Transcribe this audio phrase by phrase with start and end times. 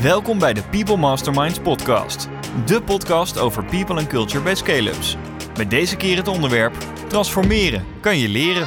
[0.00, 2.28] Welkom bij de People Masterminds podcast.
[2.66, 5.16] De podcast over people en culture bij scale-ups.
[5.56, 6.74] Met deze keer het onderwerp
[7.08, 8.66] transformeren kan je leren.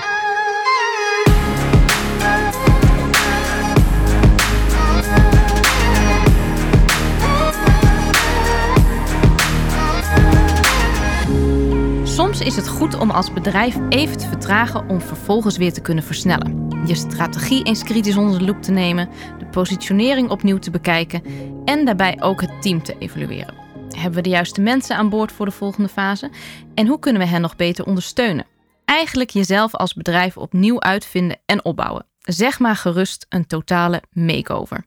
[12.07, 16.03] Soms is het goed om als bedrijf even te vertragen om vervolgens weer te kunnen
[16.03, 16.64] versnellen.
[16.83, 21.23] Je strategie eens kritisch onder de loep te nemen, de positionering opnieuw te bekijken
[21.65, 23.53] en daarbij ook het team te evalueren.
[23.89, 26.29] Hebben we de juiste mensen aan boord voor de volgende fase?
[26.75, 28.45] En hoe kunnen we hen nog beter ondersteunen?
[28.85, 32.05] Eigenlijk jezelf als bedrijf opnieuw uitvinden en opbouwen.
[32.19, 34.85] Zeg maar gerust een totale makeover.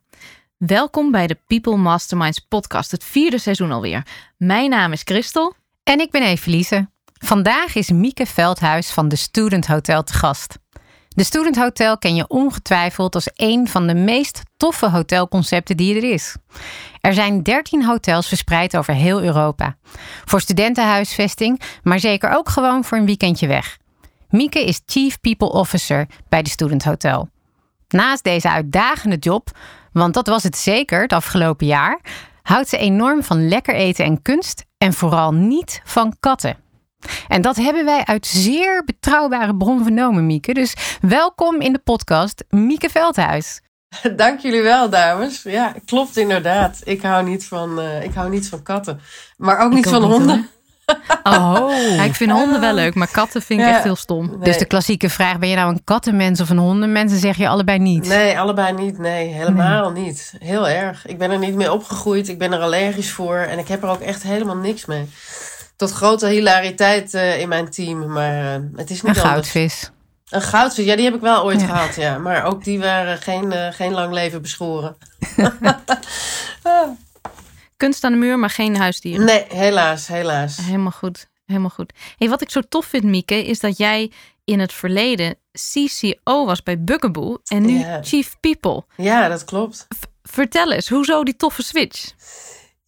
[0.57, 4.07] Welkom bij de People Masterminds podcast, het vierde seizoen alweer.
[4.37, 5.55] Mijn naam is Christel.
[5.83, 6.89] En ik ben Evelise.
[7.13, 10.59] Vandaag is Mieke Veldhuis van de Student Hotel te gast.
[11.19, 16.13] De Student Hotel ken je ongetwijfeld als een van de meest toffe hotelconcepten die er
[16.13, 16.37] is.
[17.01, 19.77] Er zijn 13 hotels verspreid over heel Europa.
[20.25, 23.79] Voor studentenhuisvesting, maar zeker ook gewoon voor een weekendje weg.
[24.29, 27.29] Mieke is Chief People Officer bij de Student Hotel.
[27.89, 29.51] Naast deze uitdagende job,
[29.93, 32.01] want dat was het zeker het afgelopen jaar,
[32.43, 36.68] houdt ze enorm van lekker eten en kunst en vooral niet van katten.
[37.29, 40.55] En dat hebben wij uit zeer betrouwbare bron vernomen, Mieke.
[40.55, 43.61] Dus welkom in de podcast, Mieke Veldhuis.
[44.17, 45.43] Dank jullie wel, dames.
[45.43, 46.81] Ja, klopt inderdaad.
[46.85, 49.01] Ik hou niet van, uh, ik hou niet van katten.
[49.37, 50.49] Maar ook niet van niet, honden.
[51.23, 53.75] Oh, ja, ik vind honden wel leuk, maar katten vind ik Ja.
[53.75, 54.29] echt heel stom.
[54.29, 54.39] Nee.
[54.39, 57.11] Dus de klassieke vraag, ben je nou een kattenmens of een hondenmens?
[57.13, 58.07] Dan zeg je allebei niet.
[58.09, 58.99] Nee, allebei niet.
[58.99, 60.33] Nee, helemaal niet.
[60.39, 61.07] Heel erg.
[61.07, 62.29] Ik ben er niet mee opgegroeid.
[62.29, 63.37] Ik ben er allergisch voor.
[63.37, 65.09] En ik heb er ook echt helemaal niks mee.
[65.79, 68.07] Tot grote hilariteit eh, in mijn team.
[68.13, 69.19] Maar eh, het is Een niet anders.
[69.19, 69.91] goudvis.
[70.29, 70.85] Een goudvis.
[70.85, 71.67] Ja, die heb ik wel ooit Ja.
[71.67, 71.95] gehad.
[71.95, 72.19] Ja.
[72.19, 74.97] Maar ook die waren geen, eh, geen lang leven beschoren.
[77.77, 79.25] Kunst aan de muur, maar geen huisdieren.
[79.27, 80.07] Nee, helaas.
[80.07, 80.57] Helaas.
[80.57, 81.93] Helemaal goed, helemaal goed.
[82.17, 84.13] Hey, wat ik zo tof vind, Mieke, is dat jij
[84.45, 88.03] in het verleden CCO was bij Bugaboo en nu Ja.
[88.03, 88.85] Chief People.
[88.97, 89.87] Ja, dat klopt.
[90.23, 92.11] Vertel eens, hoezo die toffe switch?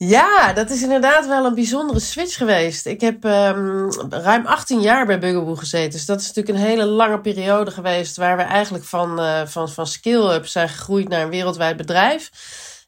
[0.06, 2.87] Ja, dat is inderdaad wel een bijzondere switch geweest.
[2.87, 5.91] Ik heb ehm, ruim 18 jaar bij Bugaboo gezeten.
[5.91, 8.16] Dus dat is natuurlijk een hele lange periode geweest...
[8.16, 12.31] waar we eigenlijk van, eh, van, van skill-up zijn gegroeid naar een wereldwijd bedrijf.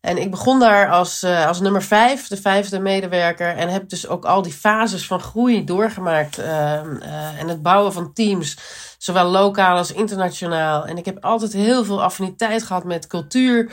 [0.01, 3.57] En ik begon daar als, eh, als nummer vijf, de vijfde medewerker...
[3.57, 6.39] en heb dus ook al die fases van groei doorgemaakt.
[6.39, 8.57] ehm, eh, en het bouwen van teams,
[8.99, 10.87] zowel lokaal als internationaal.
[10.87, 13.73] En ik heb altijd heel veel affiniteit gehad met cultuur...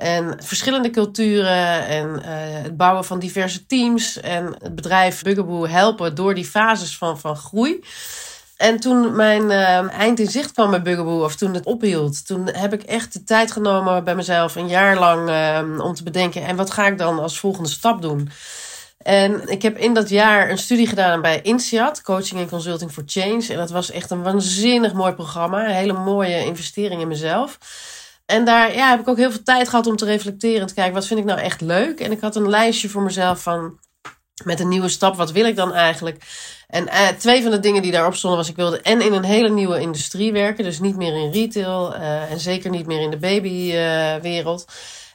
[0.00, 2.30] En verschillende culturen en eh,
[2.62, 7.36] het bouwen van diverse teams en het bedrijf Bugaboo helpen door die fases van, van
[7.36, 7.80] groei.
[8.56, 12.48] En toen mijn eh, eind in zicht kwam bij Bugaboo, of toen het ophield, toen
[12.52, 16.44] heb ik echt de tijd genomen bij mezelf, een jaar lang, eh, om te bedenken:
[16.44, 18.30] en wat ga ik dan als volgende stap doen?
[18.98, 23.02] En ik heb in dat jaar een studie gedaan bij INSEAD, Coaching en Consulting for
[23.06, 23.46] Change.
[23.48, 27.58] En dat was echt een waanzinnig mooi programma, hele mooie investering in mezelf.
[28.30, 30.74] En daar ja, heb ik ook heel veel tijd gehad om te reflecteren en te
[30.74, 32.00] kijken wat vind ik nou echt leuk.
[32.00, 33.78] En ik had een lijstje voor mezelf van
[34.44, 36.24] met een nieuwe stap, wat wil ik dan eigenlijk?
[36.68, 39.24] En eh, twee van de dingen die daarop stonden was ik wilde en in een
[39.24, 43.10] hele nieuwe industrie werken, dus niet meer in retail eh, en zeker niet meer in
[43.10, 44.64] de babywereld.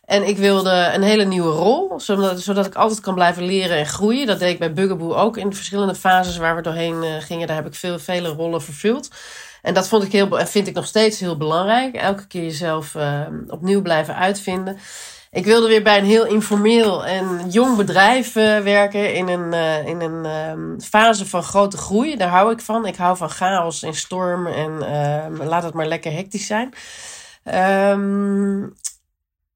[0.06, 3.86] en ik wilde een hele nieuwe rol, zodat, zodat ik altijd kan blijven leren en
[3.86, 4.28] groeien.
[4.28, 7.48] Dat deed ik bij Bugaboo ook in de verschillende fases waar we doorheen eh, gingen.
[7.48, 9.10] Daar heb ik veel, vele rollen vervuld.
[9.66, 11.96] En dat vond ik heel, vind ik nog steeds heel belangrijk.
[11.96, 14.78] Elke keer jezelf eh, opnieuw blijven uitvinden.
[15.32, 19.88] Ik wilde weer bij een heel informeel en jong bedrijf eh, werken in een, eh,
[19.88, 22.18] in een ehm, fase van grote groei.
[22.18, 22.86] Daar hou ik van.
[22.86, 26.74] Ik hou van chaos en storm en ehm, laat het maar lekker hectisch zijn.
[27.44, 28.64] Ehm,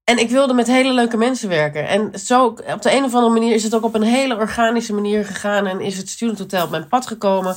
[0.03, 1.88] en ik wilde met hele leuke mensen werken.
[1.88, 4.94] En zo, op de een of andere manier is het ook op een hele organische
[4.94, 5.68] manier gegaan.
[5.68, 7.56] En is het Student Hotel op mijn pad gekomen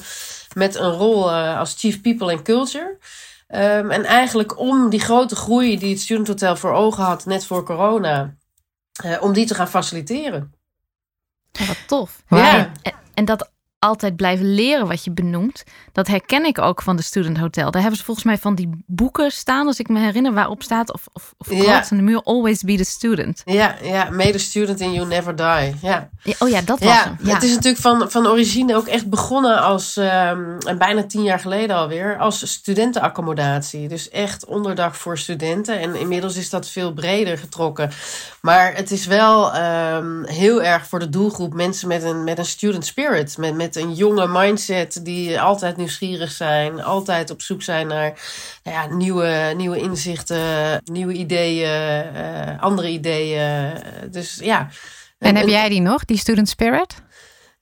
[0.54, 2.98] met een rol eh, als Chief People and Culture.
[3.46, 7.46] Ehm, en eigenlijk om die grote groei die het Student Hotel voor ogen had, net
[7.46, 8.34] voor corona,
[9.02, 10.54] eh, om die te gaan faciliteren.
[11.66, 12.22] Wat tof.
[12.28, 12.72] Ja.
[12.82, 13.51] En, en dat
[13.82, 17.70] altijd blijven leren wat je benoemt, dat herken ik ook van de Student Hotel.
[17.70, 20.92] Daar hebben ze volgens mij van die boeken staan, als ik me herinner, waarop staat,
[20.92, 21.74] of, of, of Ja.
[21.90, 23.42] aan de muur, always be the student.
[23.44, 25.74] Ja, ja, made a student in you never die.
[25.82, 26.08] Ja.
[26.22, 27.16] Ja, oh ja, dat was Ja, hem.
[27.22, 27.34] Ja.
[27.34, 31.38] het is natuurlijk van, van origine ook echt begonnen als, ehm, en bijna tien jaar
[31.38, 33.88] geleden alweer, als studentenaccommodatie.
[33.88, 35.80] Dus echt onderdak voor studenten.
[35.80, 37.90] En inmiddels is dat veel breder getrokken.
[38.40, 42.44] Maar het is wel ehm, heel erg voor de doelgroep mensen met een, met een
[42.44, 43.38] student spirit.
[43.38, 48.20] Met, met een jonge mindset die altijd nieuwsgierig zijn, altijd op zoek zijn naar
[48.62, 53.72] nou ja, nieuwe, nieuwe inzichten, nieuwe ideeën, uh, andere ideeën.
[54.10, 54.68] Dus ja.
[55.18, 57.02] En heb jij die nog, die student spirit?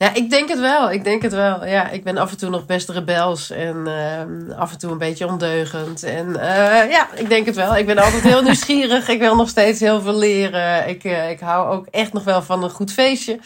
[0.03, 0.93] Ja, ik denk het wel.
[0.93, 1.67] Ik denk het wel.
[1.67, 4.99] Ja, ik ben af en toe nog best rebels en uh, af en toe een
[4.99, 6.03] beetje ondeugend.
[6.03, 7.77] En uh, ja, ik denk het wel.
[7.77, 9.09] Ik ben altijd heel nieuwsgierig.
[9.09, 10.89] Ik wil nog steeds heel veel leren.
[10.89, 13.39] Ik, uh, ik hou ook echt nog wel van een goed feestje.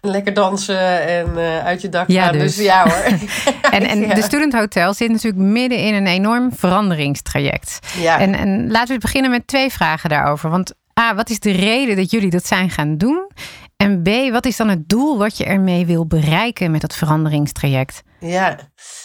[0.00, 2.38] Lekker dansen en uit je dak ja, gaan.
[2.38, 2.56] Dus.
[2.56, 3.18] dus ja hoor.
[3.76, 4.14] en en ja.
[4.14, 7.78] de Student Hotel zit natuurlijk midden in een enorm veranderingstraject.
[7.98, 8.18] Ja.
[8.18, 10.50] En, en laten we beginnen met twee vragen daarover.
[10.50, 13.30] Want A, wat is de reden dat jullie dat zijn gaan doen?
[13.76, 18.02] En B, wat is dan het doel wat je ermee wil bereiken met dat veranderingstraject?
[18.18, 18.56] Ja,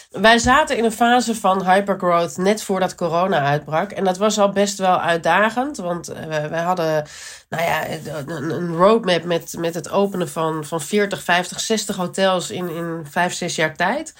[0.10, 3.92] wij zaten in een fase van hypergrowth net voordat corona uitbrak.
[3.92, 6.08] En dat was al best wel uitdagend, want
[6.50, 7.06] wij hadden
[7.50, 7.88] nou ja,
[8.26, 13.34] een roadmap met, met het openen van, van 40, 50, 60 hotels in, in 5,
[13.34, 14.14] 6 jaar tijd.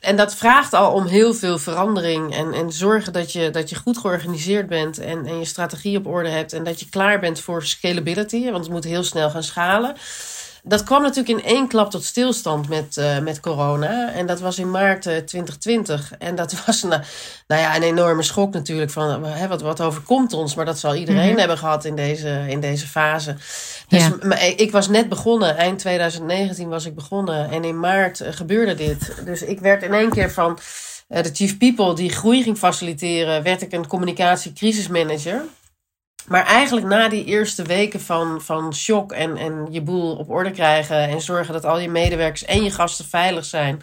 [0.00, 2.34] En dat vraagt al om heel veel verandering.
[2.34, 6.06] En, en zorgen dat je, dat je goed georganiseerd bent en, en je strategie op
[6.06, 6.52] orde hebt.
[6.52, 8.44] En dat je klaar bent voor scalability.
[8.50, 9.94] Want het moet heel snel gaan schalen.
[10.68, 14.12] Dat kwam natuurlijk in één klap tot stilstand met, uh, met corona.
[14.12, 16.12] En dat was in maart uh, 2020.
[16.18, 16.88] En dat was een,
[17.46, 18.90] nou ja, een enorme schok natuurlijk.
[18.90, 20.54] Van hè, wat, wat overkomt ons?
[20.54, 21.38] Maar dat zal iedereen mm -hmm.
[21.38, 23.34] hebben gehad in deze, in deze fase.
[23.88, 24.16] Dus ja.
[24.22, 25.56] maar, ik was net begonnen.
[25.56, 27.50] Eind 2019 was ik begonnen.
[27.50, 29.12] En in maart gebeurde dit.
[29.24, 30.58] Dus ik werd in één keer van
[31.08, 33.42] de chief people die groei ging faciliteren.
[33.42, 35.44] Werd ik een communicatiecrisismanager.
[36.28, 40.50] Maar eigenlijk na die eerste weken van, van shock en, en je boel op orde
[40.50, 43.82] krijgen en zorgen dat al je medewerkers en je gasten veilig zijn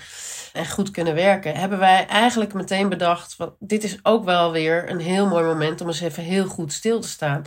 [0.55, 4.89] en goed kunnen werken, hebben wij eigenlijk meteen bedacht: van, dit is ook wel weer
[4.89, 7.43] een heel mooi moment om eens even heel goed stil te staan.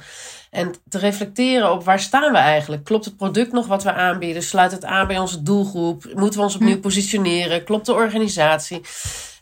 [0.51, 2.85] En te reflecteren op waar staan we eigenlijk?
[2.85, 4.43] Klopt het product nog wat we aanbieden?
[4.43, 6.05] Sluit het aan bij onze doelgroep?
[6.15, 7.65] Moeten we ons opnieuw positioneren?
[7.65, 8.81] Klopt de organisatie?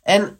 [0.02, 0.38] En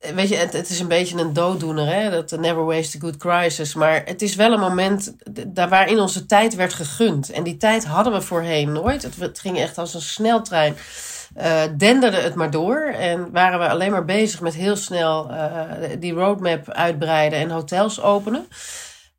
[0.00, 2.10] weet je, het, is een beetje een dooddoener, hè?
[2.10, 3.74] Dat never waste a good crisis.
[3.74, 5.14] Maar het is wel een moment
[5.46, 7.30] daar waarin onze tijd werd gegund.
[7.30, 9.02] En die tijd hadden we voorheen nooit.
[9.18, 10.76] Het, ging echt als een sneltrein.
[11.36, 15.62] Uh, denderde het maar door en waren we alleen maar bezig met heel snel uh,
[15.98, 18.46] die roadmap uitbreiden en hotels openen.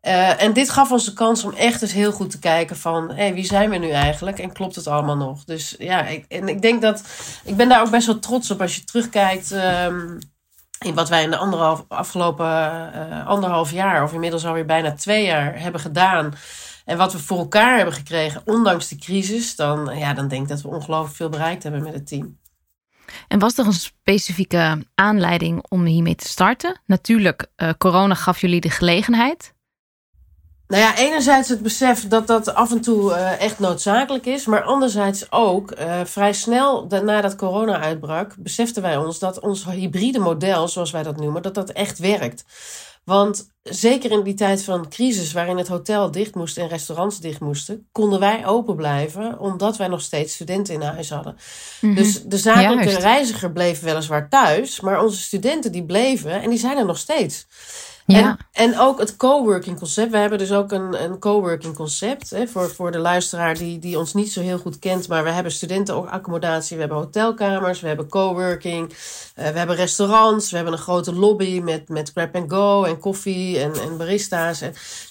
[0.01, 3.12] Uh, en dit gaf ons de kans om echt eens heel goed te kijken van...
[3.12, 5.44] hey, wie zijn we nu eigenlijk en klopt het allemaal nog?
[5.44, 7.04] Dus ja, ik, en ik denk dat...
[7.44, 9.51] Ik ben daar ook best wel trots op als je terugkijkt...
[9.51, 10.19] Um,
[10.86, 15.25] in wat wij in de anderhalf, afgelopen uh, anderhalf jaar, of inmiddels alweer bijna twee
[15.25, 16.33] jaar, hebben gedaan.
[16.86, 20.48] En wat we voor elkaar hebben gekregen, ondanks de crisis, dan, ja, dan denk ik
[20.48, 22.39] dat we ongelooflijk veel bereikt hebben met het team.
[23.28, 26.81] En was er een specifieke aanleiding om hiermee te starten?
[26.86, 29.54] Natuurlijk, uh, corona gaf jullie de gelegenheid.
[30.72, 34.46] Nou ja, enerzijds het besef dat dat af en toe uh, echt noodzakelijk is.
[34.46, 40.20] Maar anderzijds ook, uh, vrij snel nadat corona uitbrak, beseften wij ons dat ons hybride
[40.20, 42.44] model, zoals wij dat noemen, dat dat echt werkt.
[43.04, 47.40] Want zeker in die tijd van crisis, waarin het hotel dicht moest en restaurants dicht
[47.40, 51.34] moesten, konden wij open blijven, omdat wij nog steeds studenten in huis hadden.
[51.34, 51.96] Mm -hmm.
[51.96, 56.78] Dus de zakelijke reiziger bleef weliswaar thuis, maar onze studenten die bleven en die zijn
[56.78, 57.48] er nog steeds.
[58.06, 58.38] Ja.
[58.51, 60.12] En, en ook het coworking concept.
[60.12, 62.30] We hebben dus ook een, een coworking concept.
[62.30, 65.07] Hè, voor, voor de luisteraar die, die ons niet zo heel goed kent.
[65.07, 66.75] Maar we hebben studentaccommodatie.
[66.75, 67.81] We hebben hotelkamers.
[67.81, 68.89] We hebben coworking.
[68.89, 68.95] Uh,
[69.36, 70.50] we hebben restaurants.
[70.50, 74.59] We hebben een grote lobby met, met grab and go en koffie en, en barista's.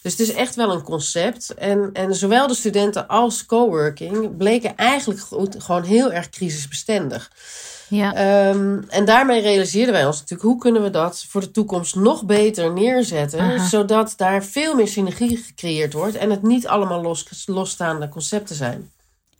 [0.03, 1.55] Dus het is echt wel een concept.
[1.55, 5.21] En, en zowel de studenten als coworking bleken eigenlijk
[5.59, 7.31] gewoon heel erg crisisbestendig.
[7.91, 8.49] Ja.
[8.49, 12.25] Um, en daarmee realiseerden wij ons natuurlijk, hoe kunnen we dat voor de toekomst nog
[12.25, 13.67] beter neerzetten, Aha.
[13.69, 18.91] zodat daar veel meer synergie gecreëerd wordt en het niet allemaal los, losstaande concepten zijn.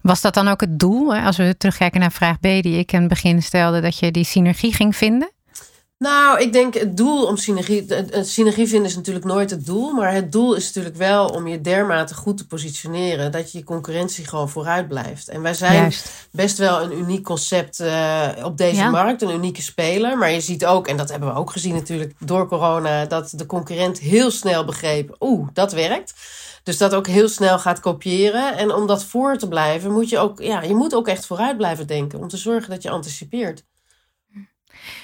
[0.01, 3.01] Was dat dan ook het doel, als we terugkijken naar vraag B die ik in
[3.01, 5.31] het begin stelde, dat je die synergie ging vinden?
[6.05, 7.85] Nou, ik denk het doel om synergie.
[7.89, 9.93] Het synergie vinden is natuurlijk nooit het doel.
[9.93, 13.33] Maar het doel is natuurlijk wel om je dermate goed te positioneren.
[13.33, 15.29] dat je je concurrentie gewoon vooruit blijft.
[15.29, 16.29] En wij zijn Juist.
[16.33, 18.91] best wel een uniek concept uh, op deze Ja.
[18.91, 19.23] markt.
[19.23, 20.19] Een unieke speler.
[20.19, 23.05] Maar je ziet ook, en dat hebben we ook gezien natuurlijk door corona.
[23.07, 26.15] dat de concurrent heel snel begreep: oeh, dat werkt.
[26.63, 28.57] Dus dat ook heel snel gaat kopiëren.
[28.57, 31.57] En om dat voor te blijven, moet je ook, ja, je moet ook echt vooruit
[31.57, 32.19] blijven denken.
[32.19, 33.65] Om te zorgen dat je anticipeert.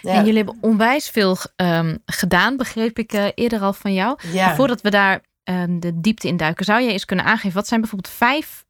[0.03, 0.13] Ja.
[0.13, 4.19] En jullie hebben onwijs veel ehm, gedaan, begreep ik eh, eerder al van jou.
[4.33, 4.47] Ja.
[4.47, 7.57] Maar Voordat we daar ehm, de diepte in duiken, zou je eens kunnen aangeven...
[7.57, 8.65] wat zijn bijvoorbeeld vijf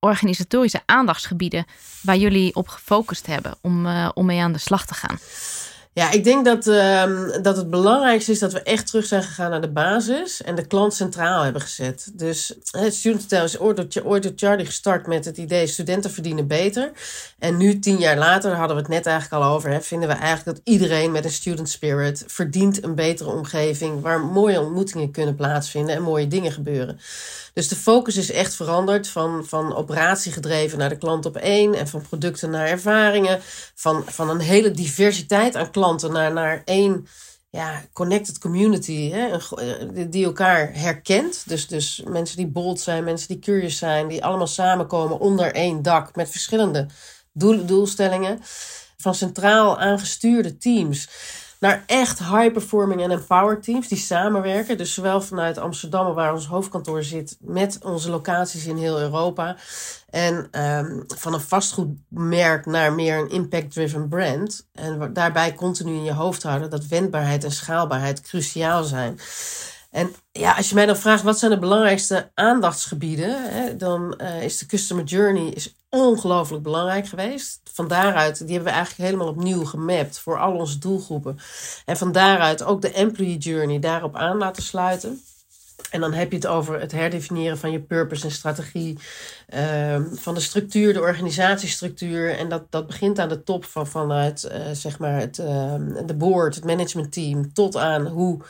[0.00, 1.64] organisatorische aandachtsgebieden...
[2.02, 5.18] waar jullie op gefocust hebben om, eh, om mee aan de slag te gaan?
[5.94, 9.50] Ja, ik denk dat, ehm, dat het belangrijkste is dat we echt terug zijn gegaan
[9.50, 12.10] naar de basis en de klant centraal hebben gezet.
[12.14, 16.46] Dus het Student Hotel is ooit door, ooit Charlie gestart met het idee studenten verdienen
[16.46, 16.92] beter.
[17.38, 20.08] En nu, tien jaar later, daar hadden we het net eigenlijk al over, hè, vinden
[20.08, 25.10] we eigenlijk dat iedereen met een student spirit verdient een betere omgeving waar mooie ontmoetingen
[25.10, 27.00] kunnen plaatsvinden en mooie dingen gebeuren.
[27.54, 31.88] Dus de focus is echt veranderd van, van operatiegedreven naar de klant op één en
[31.88, 33.40] van producten naar ervaringen.
[33.74, 37.06] Van, van een hele diversiteit aan klanten naar, naar één
[37.50, 41.48] ja, connected community hè, eh, die elkaar herkent.
[41.48, 45.82] Dus, dus mensen die bold zijn, mensen die curious zijn, die allemaal samenkomen onder één
[45.82, 46.86] dak met verschillende
[47.32, 48.40] doel, doelstellingen.
[48.96, 51.08] Van centraal aangestuurde teams
[51.62, 54.78] naar echt high-performing en empowered teams die samenwerken.
[54.78, 59.56] Dus zowel vanuit Amsterdam, waar ons hoofdkantoor zit, met onze locaties in heel Europa.
[60.10, 64.66] En um, van een vastgoedmerk naar meer een impact-driven brand.
[64.72, 69.18] En daarbij continu in je hoofd houden dat wendbaarheid en schaalbaarheid cruciaal zijn.
[69.92, 74.42] En ja, als je mij dan vraagt wat zijn de belangrijkste aandachtsgebieden, hè, dan uh,
[74.42, 77.60] is de customer journey is ongelooflijk belangrijk geweest.
[77.72, 81.38] Van daaruit, die hebben we eigenlijk helemaal opnieuw gemapt voor al onze doelgroepen.
[81.84, 85.22] En van daaruit ook de employee journey daarop aan laten sluiten.
[85.90, 88.98] En dan heb je het over het herdefiniëren van je purpose en strategie,
[89.54, 92.38] uh, van de structuur, de organisatiestructuur.
[92.38, 95.74] En dat, dat begint aan de top van, vanuit uh, zeg maar het, uh,
[96.06, 98.42] de board, het managementteam, tot aan hoe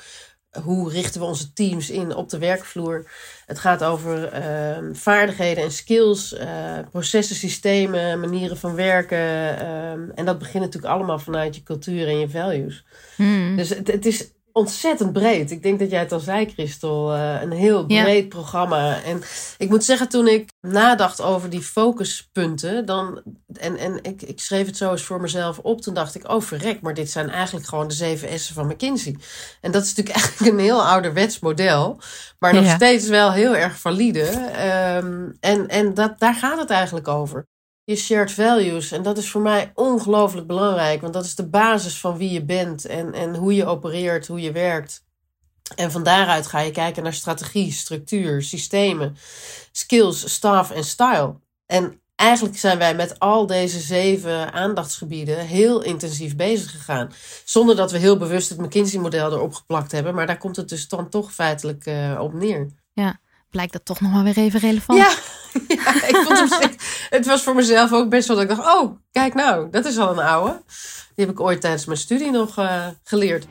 [0.61, 3.11] hoe richten we onze teams in op de werkvloer?
[3.47, 9.19] Het gaat over uh, vaardigheden en skills, uh, processen, systemen, manieren van werken.
[9.19, 12.85] Uh, en dat begint natuurlijk allemaal vanuit je cultuur en je values.
[13.17, 13.57] Hmm.
[13.57, 15.51] Dus het, het is ontzettend breed.
[15.51, 17.15] Ik denk dat jij het al zei, Christel.
[17.15, 19.03] Uh, een heel breed programma.
[19.03, 19.23] En
[19.59, 24.67] ik moet zeggen, toen ik nadacht over die focuspunten, dan, en, en ik, ik schreef
[24.67, 27.67] het zo eens voor mezelf op, toen dacht ik, oh verrek, maar dit zijn eigenlijk
[27.67, 29.17] gewoon de zeven S'en van McKinsey.
[29.61, 32.01] En dat is natuurlijk eigenlijk een heel ouderwets model,
[32.39, 34.27] maar nog steeds wel heel erg valide.
[34.97, 37.47] Um, en en dat, daar gaat het eigenlijk over
[37.85, 38.93] je shared values.
[38.93, 42.45] En dat is voor mij ongelooflijk belangrijk, want dat is de basis van wie je
[42.45, 45.05] bent en, en hoe je opereert, hoe je werkt.
[45.77, 49.17] En van daaruit ga je kijken naar strategie, structuur, systemen,
[49.73, 51.35] skills, staff en style.
[51.67, 57.13] En eigenlijk zijn wij met al deze zeven aandachtsgebieden heel intensief bezig gegaan.
[57.45, 60.15] Zonder dat we heel bewust het McKinsey-model erop geplakt hebben.
[60.15, 62.71] Maar daar komt het dus dan toch feitelijk uh, op neer.
[62.93, 63.21] Ja,
[63.53, 64.99] blijkt dat toch nog maar weer even relevant.
[64.99, 65.09] Ja,
[65.77, 66.77] ja ik vond het,
[67.11, 69.99] het was voor mezelf ook best wel dat ik dacht, oh, kijk nou, dat is
[69.99, 70.63] al een oude.
[71.15, 73.47] Die heb ik ooit tijdens mijn studie nog uh, geleerd.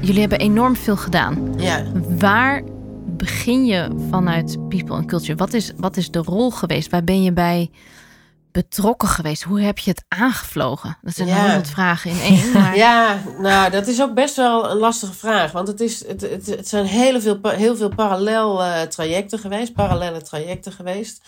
[0.00, 1.54] Jullie hebben enorm veel gedaan.
[1.56, 1.84] Ja.
[2.18, 2.62] Waar
[3.06, 5.36] begin je vanuit People and Culture?
[5.36, 6.90] Wat is, wat is de rol geweest?
[6.90, 7.70] Waar ben je bij
[8.56, 9.42] betrokken geweest?
[9.42, 10.98] Hoe heb je het aangevlogen?
[11.02, 11.40] Dat zijn ja.
[11.40, 12.52] honderd vragen in één.
[12.52, 12.76] Maar...
[12.76, 15.52] Ja, nou, dat is ook best wel een lastige vraag.
[15.52, 19.72] Want het, is, het, het, het zijn heel veel, heel veel parallel uh, trajecten geweest,
[19.72, 21.20] parallele trajecten geweest.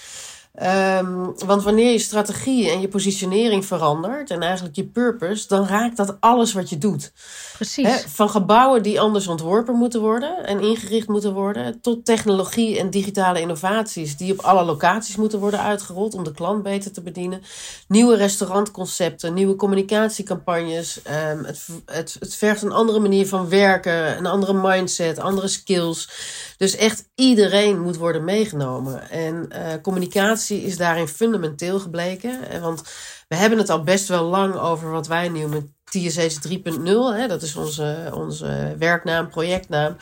[0.62, 5.96] Um, want wanneer je strategie en je positionering verandert en eigenlijk je purpose, dan raakt
[5.96, 7.12] dat alles wat je doet.
[7.54, 8.04] Precies.
[8.08, 13.40] van gebouwen die anders ontworpen moeten worden en ingericht moeten worden, tot technologie en digitale
[13.40, 17.42] innovaties die op alle locaties moeten worden uitgerold om de klant beter te bedienen.
[17.88, 21.00] Nieuwe restaurantconcepten, nieuwe communicatiecampagnes.
[21.30, 26.08] Um, het, het, het vergt een andere manier van werken, een andere mindset, andere skills.
[26.56, 29.10] Dus echt iedereen moet worden meegenomen.
[29.10, 32.60] En uh, communicatie is daarin fundamenteel gebleken.
[32.60, 32.82] Want
[33.28, 37.28] we hebben het al best wel lang over wat wij noemen TSH 3.0.
[37.28, 39.96] Dat is onze, onze werknaam, projectnaam.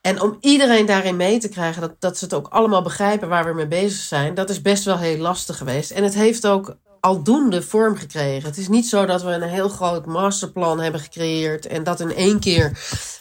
[0.00, 3.44] En om iedereen daarin mee te krijgen, dat, dat ze het ook allemaal begrijpen waar
[3.44, 5.90] we mee bezig zijn, dat is best wel heel lastig geweest.
[5.90, 8.48] En het heeft ook aldoende vorm gekregen.
[8.48, 12.14] Het is niet zo dat we een heel groot masterplan hebben gecreëerd en dat in
[12.14, 12.70] één keer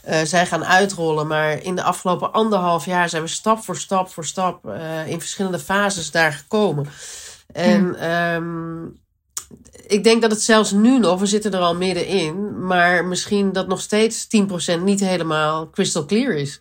[0.10, 1.28] uh, zijn gaan uitrollen.
[1.28, 5.20] Maar in de afgelopen anderhalf jaar zijn we stap voor stap voor stap uh, in
[5.20, 6.88] verschillende fases daar gekomen.
[7.54, 9.00] En um,
[9.88, 13.68] ik denk dat het zelfs nu nog, we zitten er al middenin, maar misschien dat
[13.68, 14.28] nog steeds
[14.78, 16.60] 10% niet helemaal crystal clear is.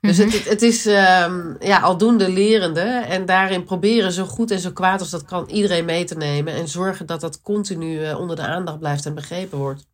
[0.00, 0.30] Dus mhm.
[0.30, 3.04] het, het, is um, ja, aldoende lerende.
[3.08, 6.54] En daarin proberen zo goed en zo kwaad als dat kan iedereen mee te nemen.
[6.54, 9.88] En zorgen dat dat continu uh, onder de aandacht blijft en begrepen wordt.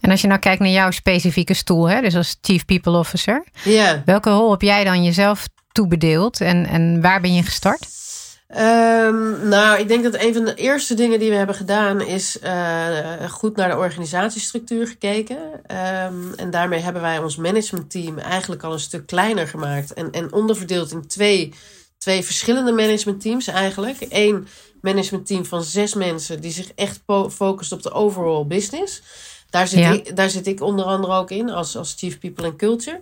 [0.00, 3.44] En als je nou kijkt naar jouw specifieke stoel, hè, dus als Chief People Officer.
[4.04, 7.86] Welke rol heb jij dan jezelf toebedeeld en, en waar ben je gestart?
[8.56, 12.38] Um, nou, ik denk dat een van de eerste dingen die we hebben gedaan is
[12.44, 15.36] uh, goed naar de organisatiestructuur gekeken.
[16.06, 20.32] Um, en daarmee hebben wij ons managementteam eigenlijk al een stuk kleiner gemaakt en, en
[20.32, 21.54] onderverdeeld in twee
[21.98, 24.06] twee verschillende managementteams eigenlijk.
[24.08, 24.46] Eén
[24.80, 27.00] managementteam van zes mensen die zich echt
[27.30, 29.02] focust op de overall business.
[29.50, 32.56] Daar zit, ik, daar zit ik onder andere ook in als, als Chief People and
[32.56, 33.00] Culture.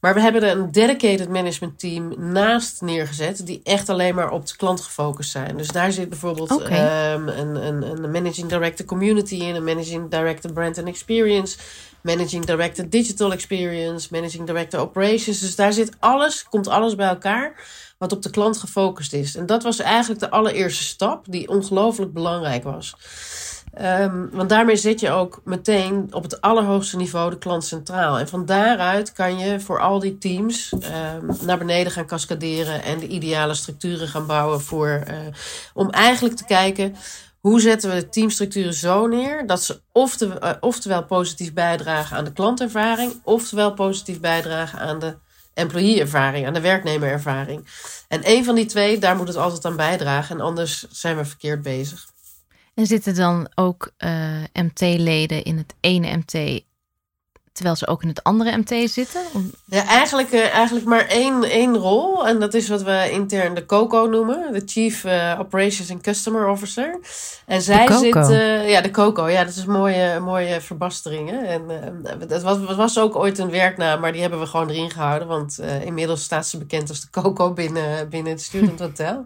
[0.00, 3.46] Maar we hebben er een dedicated management team naast neergezet.
[3.46, 5.56] Die echt alleen maar op de klant gefocust zijn.
[5.56, 9.54] Dus daar zit bijvoorbeeld ehm, een, een, een Managing Director Community in.
[9.54, 11.58] Een Managing Director Brand and Experience.
[12.00, 14.08] Managing Director Digital Experience.
[14.10, 15.40] Managing Director Operations.
[15.40, 17.54] Dus daar zit alles, komt alles bij elkaar
[17.98, 19.36] wat op de klant gefocust is.
[19.36, 22.94] En dat was eigenlijk de allereerste stap die ongelooflijk belangrijk was.
[23.78, 28.18] Ehm, want daarmee zet je ook meteen op het allerhoogste niveau de klant centraal.
[28.18, 32.98] En van daaruit kan je voor al die teams ehm, naar beneden gaan cascaderen en
[32.98, 35.14] de ideale structuren gaan bouwen voor, uh,
[35.74, 36.96] om eigenlijk te kijken
[37.40, 42.24] hoe zetten we de teamstructuren zo neer dat ze ofte, uh, oftewel positief bijdragen aan
[42.24, 45.16] de klantervaring, oftewel positief bijdragen aan de
[45.54, 47.66] employee-ervaring, aan de werknemerervaring.
[48.08, 51.24] En één van die twee, daar moet het altijd aan bijdragen en anders zijn we
[51.24, 52.06] verkeerd bezig.
[52.78, 56.62] En zitten dan ook uh, eh, MT-leden in het ene MT
[57.58, 59.20] terwijl ze ook in het andere MT zitten?
[59.64, 62.26] Ja, eigenlijk, uh, eigenlijk maar één, één rol.
[62.26, 64.52] En dat is wat we intern de COCO noemen.
[64.52, 67.00] De Chief uh, Operations and Customer Officer.
[67.46, 68.14] En zij zit...
[68.16, 69.28] Uh, ja, de COCO.
[69.28, 71.30] Ja, dat is een mooie, mooie verbastering.
[71.30, 71.36] Hè?
[71.36, 71.62] En
[72.28, 75.28] dat was, was ook ooit een werknaam, maar die hebben we gewoon erin gehouden.
[75.28, 79.24] Want inmiddels staat ze bekend als de COCO binnen, binnen het Student Hotel.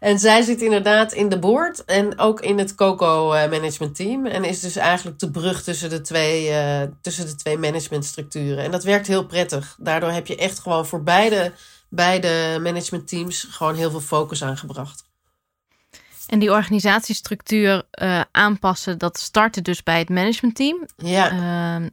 [0.00, 4.26] En zij zit inderdaad in de board en ook in het COCO management team.
[4.26, 6.52] En is dus eigenlijk de brug tussen de twee,
[7.00, 8.64] tussen de twee managementstructuren.
[8.64, 9.76] En dat werkt heel prettig.
[9.80, 11.52] Daardoor heb je echt gewoon voor beide,
[11.88, 15.04] beide managementteams gewoon heel veel focus aangebracht.
[16.26, 20.86] En die organisatiestructuur uh, aanpassen, dat startte dus bij het managementteam.
[20.96, 21.32] Ja.
[21.80, 21.86] Uh,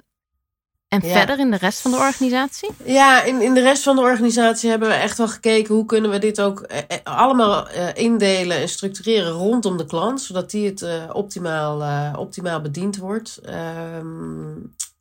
[0.93, 2.69] en verder in de rest van de organisatie?
[2.85, 6.11] Ja, in, in de rest van de organisatie hebben we echt wel gekeken hoe kunnen
[6.11, 10.65] we dit ook eh, eh allemaal eh, indelen en structureren rondom de klant, zodat die
[10.65, 11.83] het uh, optimaal,
[12.17, 13.39] optimaal bediend wordt.
[13.43, 14.55] Ehm,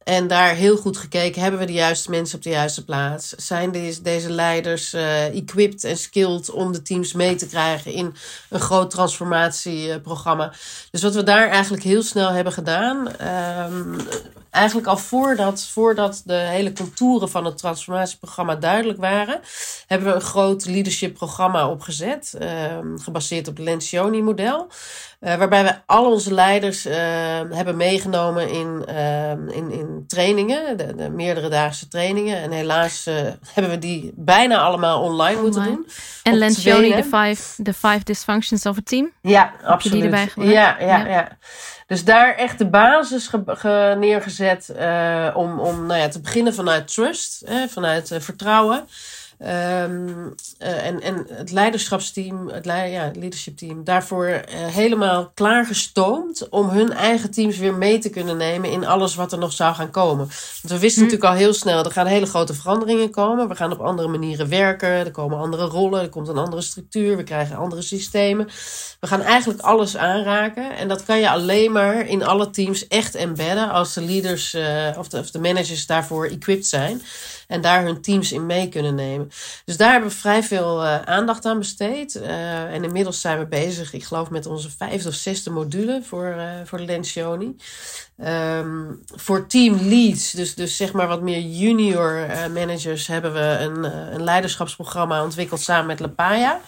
[0.05, 3.29] en daar heel goed gekeken, hebben we de juiste mensen op de juiste plaats?
[3.29, 4.93] Zijn deze, deze leiders
[5.33, 8.15] equipped en skilled om de teams mee te krijgen in
[8.51, 10.53] een groot transformatieprogramma?
[10.91, 13.09] Dus wat we daar eigenlijk heel snel hebben gedaan,
[13.73, 13.97] um,
[14.53, 19.41] eigenlijk al voordat, voordat de hele contouren van het transformatieprogramma duidelijk waren,
[19.87, 24.69] hebben we een groot leadership programma opgezet, um, gebaseerd op het Lencioni-model.
[25.25, 26.95] Uh, waarbij we al onze leiders uh,
[27.51, 32.43] hebben meegenomen in, uh, in, in trainingen, de, de meerdere daagse trainingen.
[32.43, 33.05] En helaas
[33.53, 35.87] hebben we die bijna allemaal online, moeten doen.
[36.23, 39.13] En Lencioni, de five, the five dysfunctions of a team?
[39.21, 40.03] Ja, absoluut.
[40.03, 41.29] Heb erbij ja, ja, ja, ja.
[41.87, 44.73] Dus daar echt de basis ge, ge neergezet
[45.35, 48.87] om, om nou ja, te beginnen vanuit trust, vanuit vertrouwen.
[49.45, 56.49] Um, uh, en, en het leiderschapsteam, het le ja, leadership team, daarvoor uh, helemaal klaargestoomd
[56.49, 59.75] om hun eigen teams weer mee te kunnen nemen in alles wat er nog zou
[59.75, 60.27] gaan komen.
[60.27, 61.09] Want we wisten hm.
[61.09, 63.49] natuurlijk al heel snel, er gaan hele grote veranderingen komen.
[63.49, 67.17] We gaan op andere manieren werken, er komen andere rollen, er komt een andere structuur,
[67.17, 68.49] we krijgen andere systemen.
[69.01, 73.15] We gaan eigenlijk alles aanraken en dat kan je alleen maar in alle teams echt
[73.15, 77.03] embedden als de leaders uh, of, de, of de managers daarvoor equipped zijn
[77.49, 79.31] en daar hun teams in mee kunnen nemen.
[79.65, 82.15] Dus daar hebben we vrij veel uh, aandacht aan besteed.
[82.15, 86.35] Uh, en inmiddels zijn we bezig, ik geloof, met onze vijfde of zesde module voor,
[86.37, 87.57] uh, voor Lencioni.
[88.27, 93.85] Um, voor team leads, dus, dus zeg maar wat meer junior managers, hebben we een,
[94.15, 96.61] een leiderschapsprogramma ontwikkeld samen met Lapaya.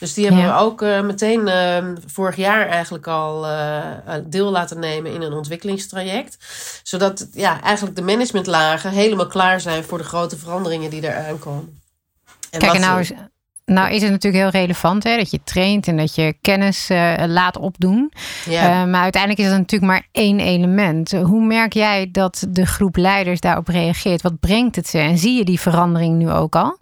[0.00, 3.78] Dus die hebben we ook uh, meteen uh, vorig jaar eigenlijk al uh,
[4.24, 6.36] deel laten nemen in een ontwikkelingstraject.
[6.82, 11.80] Zodat ja, eigenlijk de managementlagen helemaal klaar zijn voor de grote veranderingen die er aankomen.
[12.50, 13.12] En Kijk, nou is,
[13.64, 16.88] nou is het natuurlijk heel relevant hè, dat je traint en dat je kennis
[17.26, 18.12] laat opdoen.
[18.44, 18.84] Ja.
[18.84, 21.10] maar uiteindelijk is dat natuurlijk maar één element.
[21.12, 24.22] Hoe merk jij dat de groep leiders daarop reageert?
[24.22, 24.98] Wat brengt het ze?
[24.98, 26.78] En zie je die verandering nu ook al?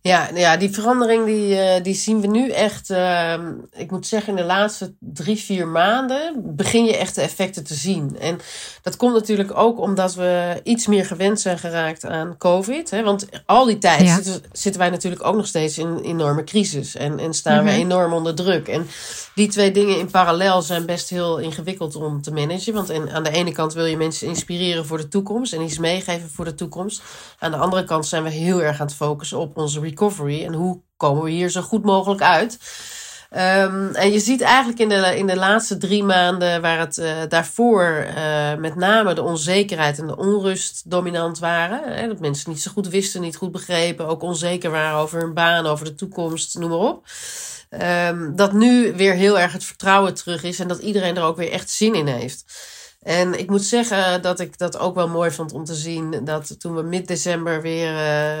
[0.00, 2.90] Ja, ja die verandering die, uh, die zien we nu echt.
[2.90, 3.34] Uh,
[3.76, 7.74] ik moet zeggen, in de laatste drie, vier maanden begin je echt de effecten te
[7.74, 8.16] zien.
[8.20, 8.38] En
[8.82, 12.90] dat komt natuurlijk ook omdat we iets meer gewend zijn geraakt aan COVID.
[12.90, 13.02] Hè?
[13.02, 14.14] Want al die tijd ja.
[14.14, 16.96] zitten, zitten, wij natuurlijk ook nog steeds in een enorme crisis.
[16.96, 17.68] En, en staan mm -hmm.
[17.68, 17.90] we mhm.
[17.90, 18.68] enorm onder druk.
[18.68, 18.86] En
[19.34, 22.74] die twee dingen in parallel zijn best heel ingewikkeld om te managen.
[22.74, 25.78] Want en, aan de ene kant wil je mensen inspireren voor de toekomst en iets
[25.78, 27.02] meegeven voor de toekomst.
[27.38, 30.52] Aan de andere kant zijn we heel erg aan het focussen op onze recovery en
[30.52, 32.58] hoe komen we hier zo goed mogelijk uit.
[33.30, 37.12] Ehm, en je ziet eigenlijk in de, in de laatste drie maanden, waar het uh,
[37.28, 41.92] daarvoor uh, met name de onzekerheid en de onrust dominant waren.
[41.92, 45.34] Hè, dat mensen niet zo goed wisten, niet goed begrepen, ook onzeker waren over hun
[45.34, 47.06] baan, over de toekomst, noem maar op.
[47.70, 51.36] Um, dat nu weer heel erg het vertrouwen terug is en dat iedereen er ook
[51.36, 52.44] weer echt zin in heeft.
[53.02, 56.24] En ik moet zeggen dat ik dat ook wel mooi vond om te zien.
[56.24, 58.40] Dat toen we mid-december weer uh,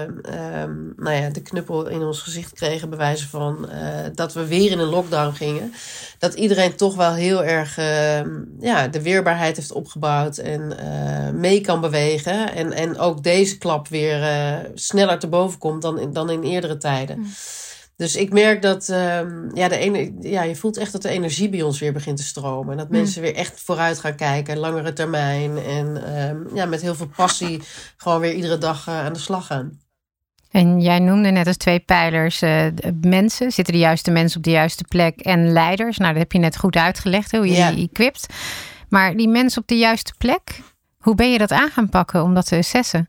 [0.62, 4.70] um, nou ja, de knuppel in ons gezicht kregen, bewijzen van uh, dat we weer
[4.70, 5.72] in een lockdown gingen.
[6.18, 8.20] Dat iedereen toch wel heel erg uh,
[8.60, 12.52] ja, de weerbaarheid heeft opgebouwd en uh, mee kan bewegen.
[12.54, 14.20] En, en ook deze klap weer
[14.74, 17.18] sneller te boven komt dan, dan in eerdere tijden.
[17.18, 17.26] Mm.
[17.98, 21.48] Dus ik merk dat um, ja, de ene, ja, je voelt echt dat de energie
[21.48, 22.70] bij ons weer begint te stromen.
[22.70, 22.96] En dat hmm.
[22.96, 25.58] mensen weer echt vooruit gaan kijken, langere termijn.
[25.58, 27.62] En um, ja, met heel veel passie
[27.96, 29.80] gewoon weer iedere dag uh, aan de slag gaan.
[30.50, 32.66] En jij noemde net als twee pijlers uh,
[33.00, 33.52] mensen.
[33.52, 35.98] Zitten de juiste mensen op de juiste plek en leiders?
[35.98, 37.70] Nou, dat heb je net goed uitgelegd, hoe je ja.
[37.70, 38.26] die equipt.
[38.88, 40.60] Maar die mensen op de juiste plek,
[40.98, 43.08] hoe ben je dat aan gaan pakken om dat te assessen?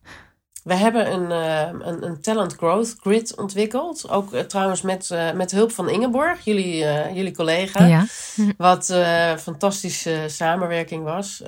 [0.69, 4.09] We hebben een, uh, een, een, talent growth grid ontwikkeld.
[4.09, 6.77] Ook uh, trouwens met, uh, met hulp van Ingeborg, jullie,
[7.13, 7.85] jullie collega.
[7.85, 8.05] Ja.
[8.57, 8.85] Wat
[9.39, 11.41] fantastische samenwerking was.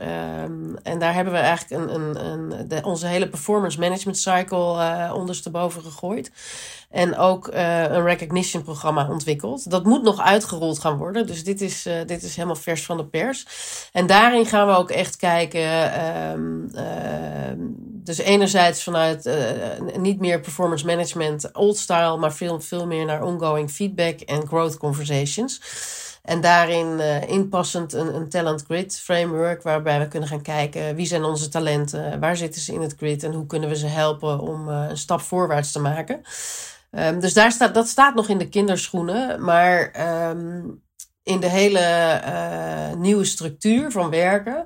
[0.43, 5.13] Um, en daar hebben we eigenlijk een, een, een, de, onze hele performance management cycle
[5.13, 6.31] ondersteboven gegooid.
[6.91, 9.69] En ook uh, een recognition programma ontwikkeld.
[9.69, 11.27] Dat moet nog uitgerold gaan worden.
[11.27, 13.45] Dus dit is, uh, dit is helemaal vers van de pers.
[13.91, 15.61] En daarin gaan we ook echt kijken.
[16.75, 17.51] Uh,
[17.83, 19.35] dus enerzijds vanuit uh,
[19.97, 22.17] niet meer performance management old style.
[22.17, 25.61] Maar veel, veel meer naar ongoing feedback en growth conversations.
[26.21, 31.23] En daarin inpassend een, een talent grid framework, waarbij we kunnen gaan kijken wie zijn
[31.23, 34.67] onze talenten, waar zitten ze in het grid en hoe kunnen we ze helpen om
[34.67, 36.21] een stap voorwaarts te maken.
[36.91, 39.43] Um, dus daar staat, dat staat nog in de kinderschoenen.
[39.43, 39.91] Maar
[40.29, 40.81] um,
[41.23, 44.65] in de hele uh, nieuwe structuur van werken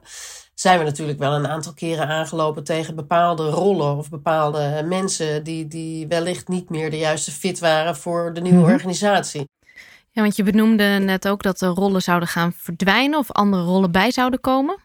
[0.54, 5.68] zijn we natuurlijk wel een aantal keren aangelopen tegen bepaalde rollen of bepaalde mensen die,
[5.68, 8.74] die wellicht niet meer de juiste fit waren voor de nieuwe mm -hmm.
[8.74, 9.50] organisatie.
[10.12, 13.92] Ja, want je benoemde net ook dat de rollen zouden gaan verdwijnen of andere rollen
[13.92, 14.78] bij zouden komen.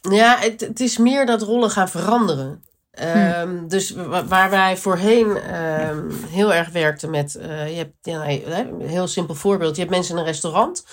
[0.00, 2.64] Ja, het, het is meer dat rollen gaan veranderen.
[3.02, 3.94] Um, Dus
[4.26, 5.54] waar wij voorheen
[5.88, 9.94] um, heel erg werkten met, uh, je hebt ja, een heel simpel voorbeeld, je hebt
[9.94, 10.84] mensen in een restaurant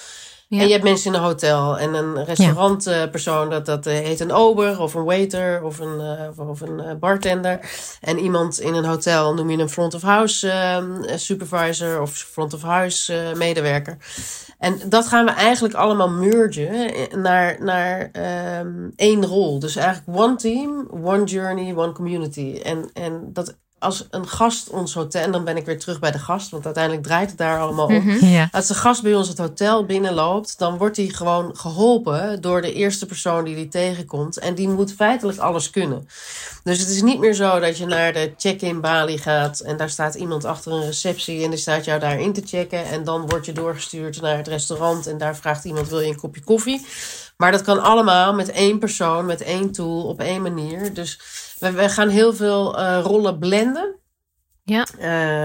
[0.47, 0.59] ja.
[0.59, 1.77] en je hebt mensen in een hotel.
[1.77, 3.49] En een restaurantpersoon, ja.
[3.49, 5.99] dat, dat eh, heet een ober of een waiter of een,
[6.35, 7.59] uh, of een bartender.
[8.01, 12.53] En iemand in een hotel noem je een front of house uh, supervisor of front
[12.53, 13.97] of house medewerker.
[14.63, 18.11] En dat gaan we eigenlijk allemaal mergen naar, naar
[18.59, 19.59] um, één rol.
[19.59, 22.59] Dus eigenlijk one team, one journey, one community.
[22.63, 26.11] En, en dat als een gast ons hotel, en dan ben ik weer terug bij
[26.11, 27.93] de gast, want uiteindelijk draait het daar allemaal om.
[27.93, 32.41] Mm -hmm, Als de gast bij ons het hotel binnenloopt, dan wordt hij gewoon geholpen
[32.41, 34.37] door de eerste persoon die die tegenkomt.
[34.39, 36.07] En die moet feitelijk alles kunnen.
[36.63, 39.89] Dus het is niet meer zo dat je naar de check-in balie gaat en daar
[39.89, 42.85] staat iemand achter een receptie en die staat jou daar in te checken.
[42.85, 46.19] En dan word je doorgestuurd naar het restaurant en daar vraagt iemand: wil je een
[46.19, 46.85] kopje koffie?
[47.43, 50.93] Maar dat kan allemaal met één persoon, met één tool, op één manier.
[50.93, 51.19] Dus
[51.59, 53.95] we, we gaan heel veel uh, rollen blenden.
[54.63, 54.85] Ja.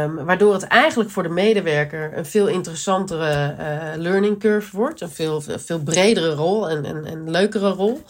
[0.03, 5.01] Um, waardoor het eigenlijk voor de medewerker een veel interessantere uh, learning curve wordt.
[5.01, 8.03] Een veel, veel bredere rol en een, een leukere rol.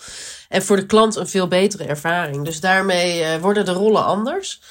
[0.48, 2.44] En voor de klant een veel betere ervaring.
[2.44, 4.62] Dus daarmee uh, worden de rollen anders.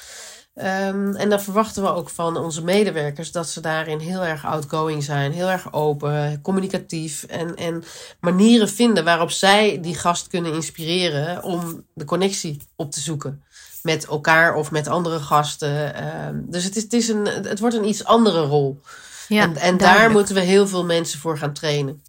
[0.60, 5.04] Um, en dan verwachten we ook van onze medewerkers dat ze daarin heel erg outgoing
[5.04, 7.84] zijn, heel erg open, communicatief en, en
[8.20, 13.42] manieren vinden waarop zij die gast kunnen inspireren om de connectie op te zoeken
[13.82, 16.04] met elkaar of met andere gasten.
[16.26, 18.80] Um, dus het, is, het, is een, het wordt een iets andere rol.
[19.28, 22.02] Ja, en en daar moeten we heel veel mensen voor gaan trainen.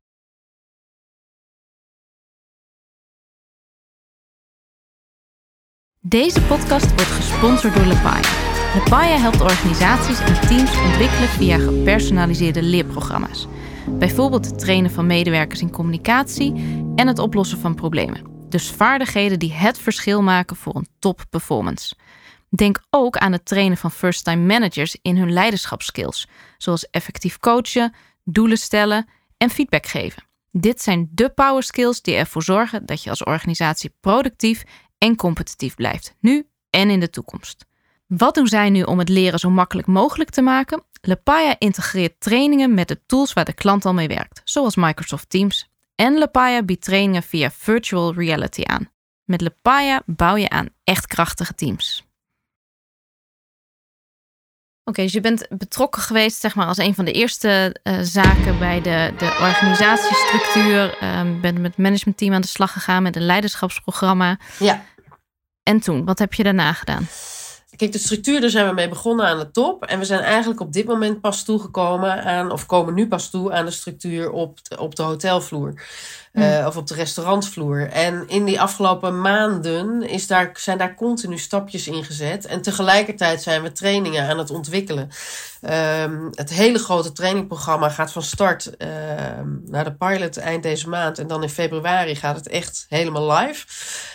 [6.01, 8.21] Deze podcast wordt gesponsord door Lepaya.
[8.73, 13.47] Lepaya helpt organisaties en teams ontwikkelen via gepersonaliseerde leerprogramma's.
[13.88, 16.53] Bijvoorbeeld het trainen van medewerkers in communicatie
[16.95, 18.47] en het oplossen van problemen.
[18.49, 21.95] Dus vaardigheden die het verschil maken voor een top performance.
[22.49, 28.57] Denk ook aan het trainen van first-time managers in hun leiderschapskills, zoals effectief coachen, doelen
[28.57, 30.23] stellen en feedback geven.
[30.51, 34.63] Dit zijn de power skills die ervoor zorgen dat je als organisatie productief
[34.99, 37.65] en competitief blijft, nu en in de toekomst.
[38.07, 40.83] Wat doen zij nu om het leren zo makkelijk mogelijk te maken?
[41.01, 45.69] Lepaya integreert trainingen met de tools waar de klant al mee werkt, zoals Microsoft Teams.
[45.95, 48.89] En Lepaya biedt trainingen via virtual reality aan.
[49.23, 52.08] Met Lepaya bouw je aan echt krachtige teams.
[54.89, 58.60] Oké, dus je bent betrokken geweest zeg maar, als een van de eerste uh, zaken
[58.60, 60.97] bij de, de organisatiestructuur.
[61.19, 64.38] Um, bent met het managementteam aan de slag gegaan met een leiderschapsprogramma.
[64.60, 64.84] Ja.
[65.63, 67.08] En toen, wat heb je daarna gedaan?
[67.75, 69.86] Kijk, de structuur, daar zijn we mee begonnen aan de top.
[69.86, 73.54] En we zijn eigenlijk op dit moment pas toegekomen aan, of komen nu pas toe
[73.54, 75.82] aan de structuur op, op de hotelvloer.
[76.33, 77.89] Uh, of op de restaurantvloer.
[77.89, 82.45] En in die afgelopen maanden is daar, zijn daar continu stapjes in gezet.
[82.45, 85.09] En tegelijkertijd zijn we trainingen aan het ontwikkelen.
[86.01, 88.87] Um, het hele grote trainingprogramma gaat van start uh,
[89.65, 91.19] naar de pilot eind deze maand.
[91.19, 93.65] En dan in februari gaat het echt helemaal live.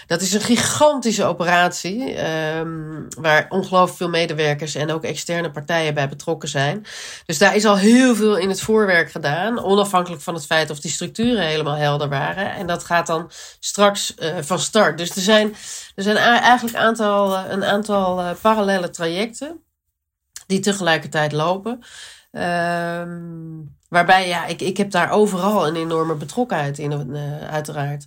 [0.06, 2.24] Dat is een gigantische operatie.
[2.58, 6.86] Um, waar ongelooflijk veel medewerkers en ook externe partijen bij betrokken zijn.
[7.26, 9.64] Dus daar is al heel veel in het voorwerk gedaan.
[9.64, 12.08] Onafhankelijk van het feit of die structuren helemaal helder
[12.56, 14.98] En dat gaat dan straks uh, van start.
[14.98, 15.54] Dus er zijn,
[15.94, 19.62] er zijn eigenlijk aantal, een aantal uh, parallele trajecten
[20.46, 21.72] die tegelijkertijd lopen.
[22.32, 27.16] Um, waarbij, ja, ik, ik heb daar overal een enorme betrokkenheid in,
[27.50, 28.06] uiteraard.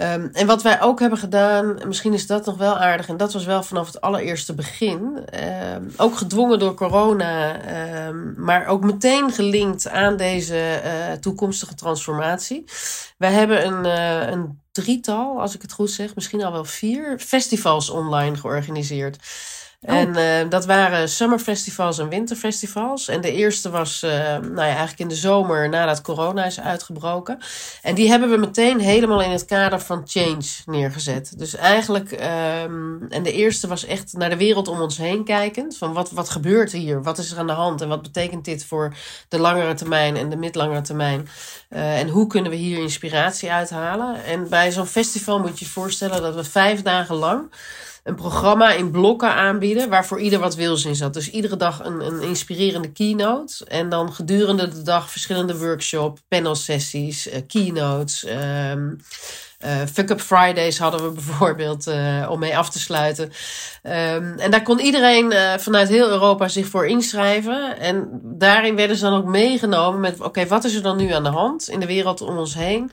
[0.00, 3.32] Um, en wat wij ook hebben gedaan, misschien is dat nog wel aardig, en dat
[3.32, 5.26] was wel vanaf het allereerste begin,
[5.74, 7.60] um, ook gedwongen door corona,
[8.06, 12.64] um, maar ook meteen gelinkt aan deze uh, toekomstige transformatie.
[13.18, 17.18] Wij hebben een, uh, een drietal, als ik het goed zeg, misschien al wel vier
[17.18, 19.18] festivals online georganiseerd.
[19.84, 19.94] Oh.
[19.94, 23.08] En uh, dat waren summerfestivals en winterfestivals.
[23.08, 27.38] En de eerste was uh, nou ja, eigenlijk in de zomer nadat corona is uitgebroken.
[27.82, 31.38] En die hebben we meteen helemaal in het kader van change neergezet.
[31.38, 35.76] Dus eigenlijk, um, en de eerste was echt naar de wereld om ons heen kijkend.
[35.76, 37.02] Van wat, wat gebeurt hier?
[37.02, 37.80] Wat is er aan de hand?
[37.80, 38.94] En wat betekent dit voor
[39.28, 41.28] de langere termijn en de midlangere termijn?
[41.70, 44.24] Uh, en hoe kunnen we hier inspiratie uithalen?
[44.24, 47.50] En bij zo'n festival moet je je voorstellen dat we vijf dagen lang
[48.02, 51.14] een programma in blokken aanbieden waarvoor ieder wat wils in zat.
[51.14, 53.64] Dus iedere dag een, een inspirerende keynote.
[53.64, 58.26] En dan gedurende de dag verschillende workshops, panelsessies, uh, keynotes.
[58.26, 59.00] Um,
[59.64, 63.24] uh, Fuck Up Fridays hadden we bijvoorbeeld uh, om mee af te sluiten.
[63.82, 67.78] Um, en daar kon iedereen vanuit heel Europa zich voor inschrijven.
[67.78, 71.22] En daarin werden ze dan ook meegenomen met: oké, wat is er dan nu aan
[71.22, 72.90] de hand in de wereld om ons heen?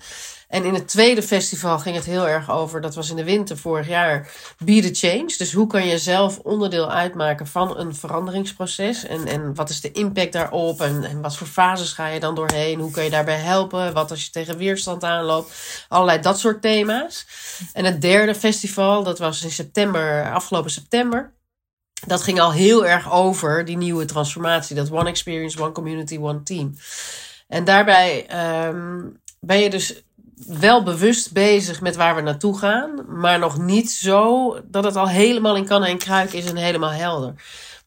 [0.49, 3.57] En in het tweede festival ging het heel erg over, dat was in de winter
[3.57, 4.31] vorig jaar,
[4.63, 5.33] Be the Change.
[5.38, 9.05] Dus hoe kan je zelf onderdeel uitmaken van een veranderingsproces?
[9.05, 10.81] En, en wat is de impact daarop?
[10.81, 12.79] En, en wat voor fases ga je dan doorheen?
[12.79, 13.93] Hoe kun je daarbij helpen?
[13.93, 15.85] Wat als je tegen weerstand aanloopt?
[15.88, 17.25] Allerlei dat soort thema's.
[17.73, 21.33] En het derde festival, dat was in september, afgelopen september.
[22.07, 24.75] Dat ging al heel erg over die nieuwe transformatie.
[24.75, 26.77] Dat one experience, one community, one team.
[27.47, 28.27] En daarbij
[28.67, 30.03] um, ben je dus
[30.47, 35.08] wel bewust bezig met waar we naartoe gaan, maar nog niet zo dat het al
[35.08, 37.34] helemaal in kan en kruik is en helemaal helder.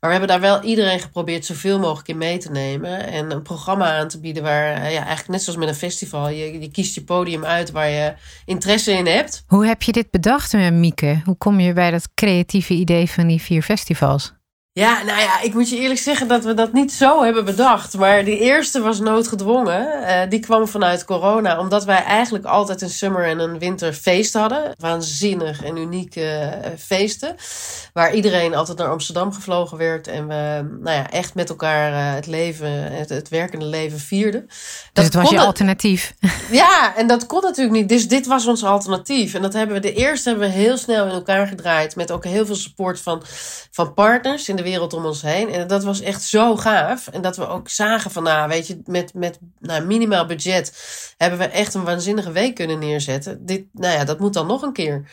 [0.00, 3.06] Maar we hebben daar wel iedereen geprobeerd zoveel mogelijk in mee te nemen.
[3.06, 6.60] En een programma aan te bieden waar, ja, eigenlijk net zoals met een festival, je,
[6.60, 9.44] je kiest je podium uit waar je interesse in hebt.
[9.46, 11.20] Hoe heb je dit bedacht, Mieke?
[11.24, 14.32] Hoe kom je bij dat creatieve idee van die vier festivals?
[14.74, 17.96] Ja, nou ja, ik moet je eerlijk zeggen dat we dat niet zo hebben bedacht.
[17.96, 19.88] Maar die eerste was noodgedwongen.
[20.00, 24.74] Uh, die kwam vanuit corona, omdat wij eigenlijk altijd een summer- en een winterfeest hadden.
[24.78, 27.36] Waanzinnig en unieke uh, feesten.
[27.92, 30.08] Waar iedereen altijd naar Amsterdam gevlogen werd.
[30.08, 34.46] En we nou ja, echt met elkaar uh, het leven, het, het, werkende leven vierden.
[34.46, 36.12] Dus dat het was je alternatief.
[36.50, 37.88] Ja, en dat kon natuurlijk niet.
[37.88, 39.34] Dus dit was ons alternatief.
[39.34, 41.96] En dat hebben we de eerste hebben we heel snel in elkaar gedraaid.
[41.96, 43.22] Met ook heel veel support van,
[43.70, 45.52] van partners in de wereld om ons heen.
[45.52, 47.08] En dat was echt zo gaaf.
[47.08, 50.72] En dat we ook zagen van, nou, weet je, met, met nou, minimaal budget
[51.16, 53.46] hebben we echt een waanzinnige week kunnen neerzetten.
[53.46, 55.10] Dit, nou ja, dat moet dan nog een keer.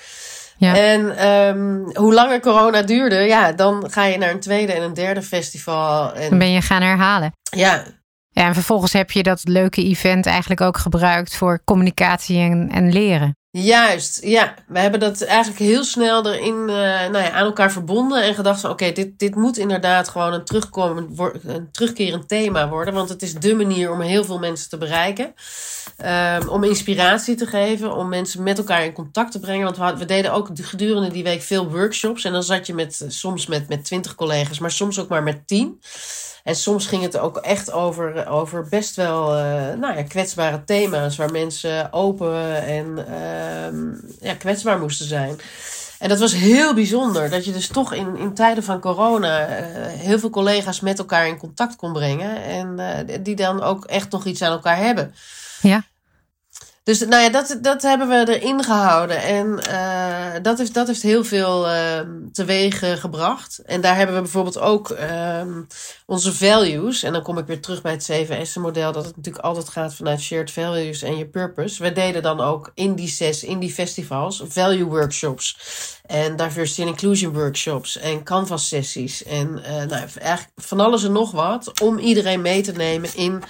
[0.58, 0.76] Ja.
[0.76, 4.94] En um, hoe langer corona duurde, ja, dan ga je naar een tweede en een
[4.94, 6.14] derde festival.
[6.14, 6.30] En...
[6.30, 7.32] Dan ben je gaan herhalen.
[7.42, 7.84] Ja.
[8.32, 12.92] Ja, en vervolgens heb je dat leuke event eigenlijk ook gebruikt voor communicatie en, en
[12.92, 13.38] leren.
[13.52, 14.54] Juist, ja.
[14.68, 16.76] We hebben dat eigenlijk heel snel erin uh,
[17.10, 20.46] nou ja, aan elkaar verbonden en gedacht van oké, dit, dit moet inderdaad gewoon een,
[20.46, 22.94] terugkomend, een terugkerend thema worden.
[22.94, 25.34] Want het is de manier om heel veel mensen te bereiken.
[26.06, 29.64] Um, om inspiratie te geven, om mensen met elkaar in contact te brengen.
[29.64, 32.24] Want we, we deden ook gedurende die week veel workshops.
[32.24, 35.48] En dan zat je met, soms met, met twintig collega's, maar soms ook maar met
[35.48, 35.80] tien.
[36.44, 39.44] En soms ging het ook echt over, over best wel uh,
[39.80, 41.16] nou ja, kwetsbare thema's.
[41.16, 45.40] Waar mensen open en uh, ja, kwetsbaar moesten zijn.
[46.00, 47.30] En dat was heel bijzonder.
[47.30, 49.56] Dat je dus toch in, in tijden van corona uh,
[49.88, 52.44] heel veel collega's met elkaar in contact kon brengen.
[52.44, 55.14] En uh, die dan ook echt nog iets aan elkaar hebben.
[55.62, 55.84] Ja.
[56.90, 59.22] Dus nou ja, dat, dat hebben we erin gehouden.
[59.22, 62.00] En uh, dat, heeft, dat heeft heel veel uh,
[62.32, 63.62] teweeg gebracht.
[63.66, 65.42] En daar hebben we bijvoorbeeld ook uh,
[66.06, 67.04] onze values.
[67.04, 68.92] En dan kom ik weer terug bij het 7S-model.
[68.92, 71.84] Dat het natuurlijk altijd gaat vanuit shared values en je purpose.
[71.84, 75.58] We deden dan ook in die zes, in die festivals, value workshops.
[76.06, 77.98] En diversity and inclusion workshops.
[77.98, 79.24] En canvas sessies.
[79.24, 81.82] En nou, eigenlijk van alles en nog wat.
[81.82, 83.44] Om iedereen mee te nemen in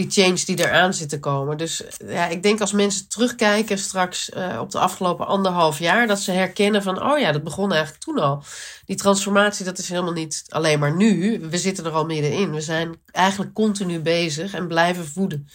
[0.00, 1.56] die change die eraan zit te komen.
[1.56, 6.20] Dus ja, ik denk als mensen terugkijken straks uh, op de afgelopen anderhalf jaar, dat
[6.20, 8.42] ze herkennen van, oh ja, dat begon eigenlijk toen al.
[8.84, 11.40] Die transformatie, dat is helemaal niet alleen maar nu.
[11.50, 12.52] We zitten er al middenin.
[12.52, 15.48] We zijn eigenlijk continu bezig en blijven voeden.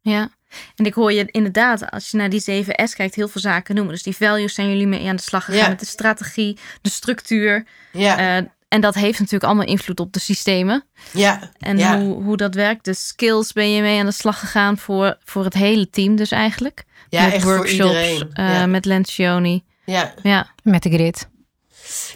[0.00, 0.30] Ja,
[0.76, 3.94] en ik hoor je inderdaad, als je naar die 7S kijkt, heel veel zaken noemen.
[3.94, 7.66] Dus die values zijn jullie mee aan de slag gegaan met de strategie, de structuur.
[7.92, 8.40] Ja.
[8.40, 10.84] Uh, en dat heeft natuurlijk allemaal invloed op de systemen.
[11.12, 11.50] Ja.
[11.58, 12.84] En Hoe, hoe dat werkt.
[12.84, 16.30] De skills ben je mee aan de slag gegaan voor, voor het hele team dus
[16.30, 16.84] eigenlijk.
[17.08, 18.30] Ja, met echt workshops, voor iedereen.
[18.34, 19.64] Uh, Met Lencioni.
[19.84, 20.14] Ja.
[20.22, 20.46] ja.
[20.62, 21.28] Met de grid.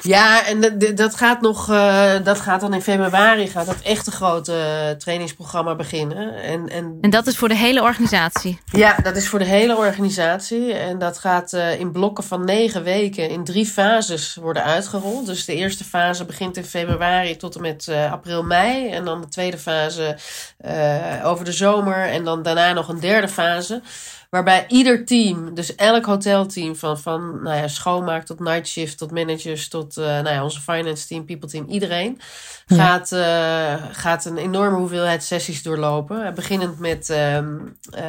[0.03, 4.07] Ja, en dat, dat gaat nog, uh, dat gaat dan in februari, gaat dat echt
[4.07, 6.35] een grote uh, trainingsprogramma beginnen.
[6.35, 8.59] En, en, en dat is voor de hele organisatie?
[8.65, 10.73] Ja, dat is voor de hele organisatie.
[10.73, 15.27] En dat gaat uh, in blokken van negen weken in drie fases worden uitgerold.
[15.27, 18.91] Dus de eerste fase begint in februari tot en met april, mei.
[18.91, 20.17] En dan de tweede fase
[21.23, 22.09] over de zomer.
[22.09, 23.83] En dan daarna nog een derde fase.
[24.35, 29.11] Waarbij ieder team, dus elk hotelteam, van, van nou ja, schoonmaak tot night shift, tot
[29.11, 32.21] managers, tot uh, nou ja, onze finance team, people team, iedereen
[32.67, 36.35] gaat, uh, gaat een enorme hoeveelheid sessies doorlopen.
[36.35, 38.03] Beginnend met um, uh,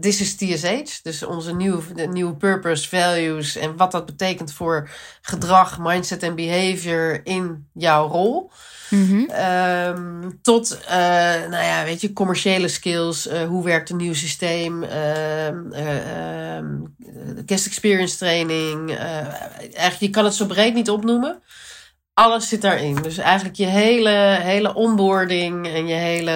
[0.00, 4.90] This is TSH, dus onze nieuwe, nieuwe purpose, values en wat dat betekent voor
[5.22, 8.50] gedrag, mindset en behavior in jouw rol.
[8.90, 10.40] Mm -hmm.
[10.42, 10.78] tot,
[11.50, 13.28] nou ja, weet je, commerciële skills.
[13.48, 14.82] Hoe werkt een nieuw systeem?
[14.82, 14.90] Uh,
[17.46, 18.96] guest experience training.
[18.96, 21.42] eigenlijk, je kan het zo breed niet opnoemen.
[22.14, 22.94] Alles zit daarin.
[23.02, 26.32] Dus eigenlijk je hele, hele onboarding en je hele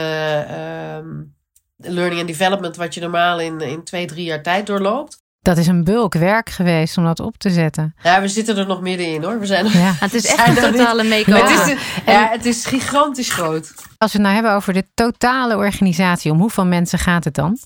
[1.03, 1.35] um,
[1.77, 5.27] learning and development, wat je normaal in, in twee, drie jaar tijd doorloopt.
[5.41, 7.95] Dat is een bulk werk geweest om dat op te zetten.
[8.03, 9.41] Ja, we zitten er nog middenin hoor.
[9.41, 11.49] We zijn nog, ja, het is echt een totale make-up.
[11.49, 13.73] Het is, ja, het is gigantisch groot.
[13.99, 17.59] Als we het nou hebben over de totale organisatie, om hoeveel mensen gaat het dan?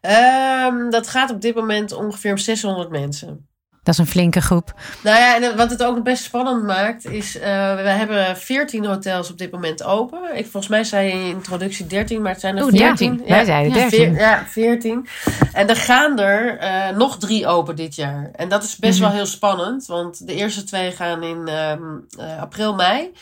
[0.00, 3.48] Um, dat gaat op dit moment ongeveer om 600 mensen.
[3.82, 4.74] Dat is een flinke groep.
[5.02, 7.42] Nou ja, en wat het ook best spannend maakt, is uh,
[7.74, 10.36] we hebben 14 hotels op dit moment open.
[10.36, 13.20] Ik, volgens mij zei je in introductie 13, maar het zijn er 14.
[13.24, 14.14] Ja, wij zeiden 13.
[14.14, 15.06] Ja, 14.
[15.52, 18.30] En er gaan er uh, nog drie open dit jaar.
[18.32, 19.08] En dat is best mm -hmm.
[19.08, 23.12] wel heel spannend, want de eerste twee gaan in um, uh, april, mei.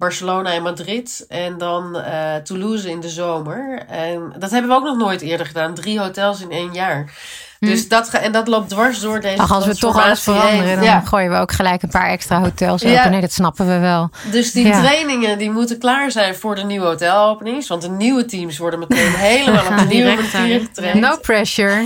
[0.00, 1.24] Barcelona en Madrid.
[1.28, 3.82] En dan uh, Toulouse in de zomer.
[3.88, 5.74] En dat hebben we ook nog nooit eerder gedaan.
[5.74, 7.12] Drie hotels in één jaar.
[7.58, 10.84] Dus dat, en dat loopt dwars door deze Ach, als we toch alles veranderen, dan
[10.84, 11.00] ja.
[11.00, 12.94] gooien we ook gelijk een paar extra hotels open.
[12.94, 13.08] Ja.
[13.08, 14.10] Nee, dat snappen we wel.
[14.30, 14.80] Dus die ja.
[14.80, 17.68] trainingen die moeten klaar zijn voor de nieuwe hotelopenings.
[17.68, 21.00] Want de nieuwe teams worden meteen helemaal op de nieuwe manier getraind.
[21.00, 21.84] No pressure.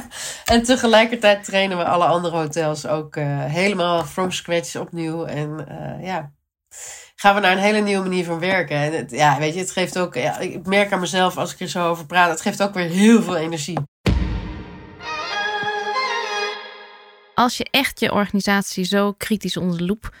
[0.44, 5.24] en tegelijkertijd trainen we alle andere hotels ook uh, helemaal from scratch opnieuw.
[5.24, 6.30] En uh, ja,
[7.22, 8.76] gaan we naar een hele nieuwe manier van werken.
[8.76, 11.68] En ja, weet je, het geeft ook, ja, ik merk aan mezelf als ik er
[11.68, 13.78] zo over praat, het geeft ook weer heel veel energie.
[17.34, 20.14] Als je echt je organisatie zo kritisch onder de loep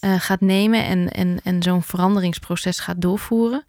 [0.00, 3.64] uh, gaat nemen en, en, en zo'n veranderingsproces gaat doorvoeren,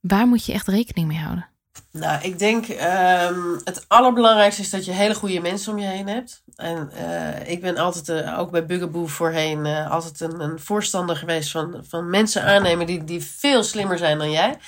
[0.00, 1.48] waar moet je echt rekening mee houden?
[1.90, 6.08] Nou, ik denk um, het allerbelangrijkste is dat je hele goede mensen om je heen
[6.08, 6.42] hebt.
[6.56, 11.16] En uh, ik ben altijd, uh, ook bij Bugaboo voorheen, uh, altijd een, een, voorstander
[11.16, 14.58] geweest van, van mensen aannemen die, die veel slimmer zijn dan jij.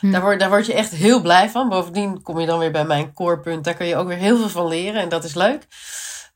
[0.00, 0.10] Hm.
[0.10, 1.68] Daar, word, daar word je echt heel blij van.
[1.68, 3.64] Bovendien kom je dan weer bij mijn core punt.
[3.64, 5.66] Daar kun je ook weer heel veel van leren en dat is leuk.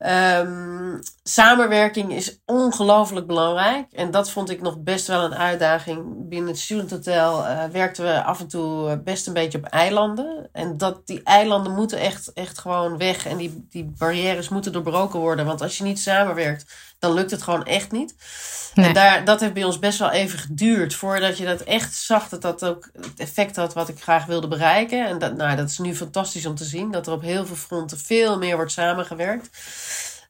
[0.06, 3.92] Um, samenwerking is ongelooflijk belangrijk.
[3.92, 6.28] En dat vond ik nog best wel een uitdaging.
[6.28, 10.48] Binnen het Student Hotel uh, werkten we af en toe best een beetje op eilanden.
[10.52, 13.26] En dat, die eilanden moeten echt, echt gewoon weg.
[13.26, 15.46] En die, die barrières moeten doorbroken worden.
[15.46, 18.14] Want als je niet samenwerkt, dan lukt het gewoon echt niet.
[18.74, 18.86] Nee.
[18.86, 22.28] En daar, dat heeft bij ons best wel even geduurd voordat je dat echt zag
[22.28, 25.06] dat dat ook het effect had wat ik graag wilde bereiken.
[25.06, 27.56] En dat, nou, dat is nu fantastisch om te zien dat er op heel veel
[27.56, 29.50] fronten veel meer wordt samengewerkt.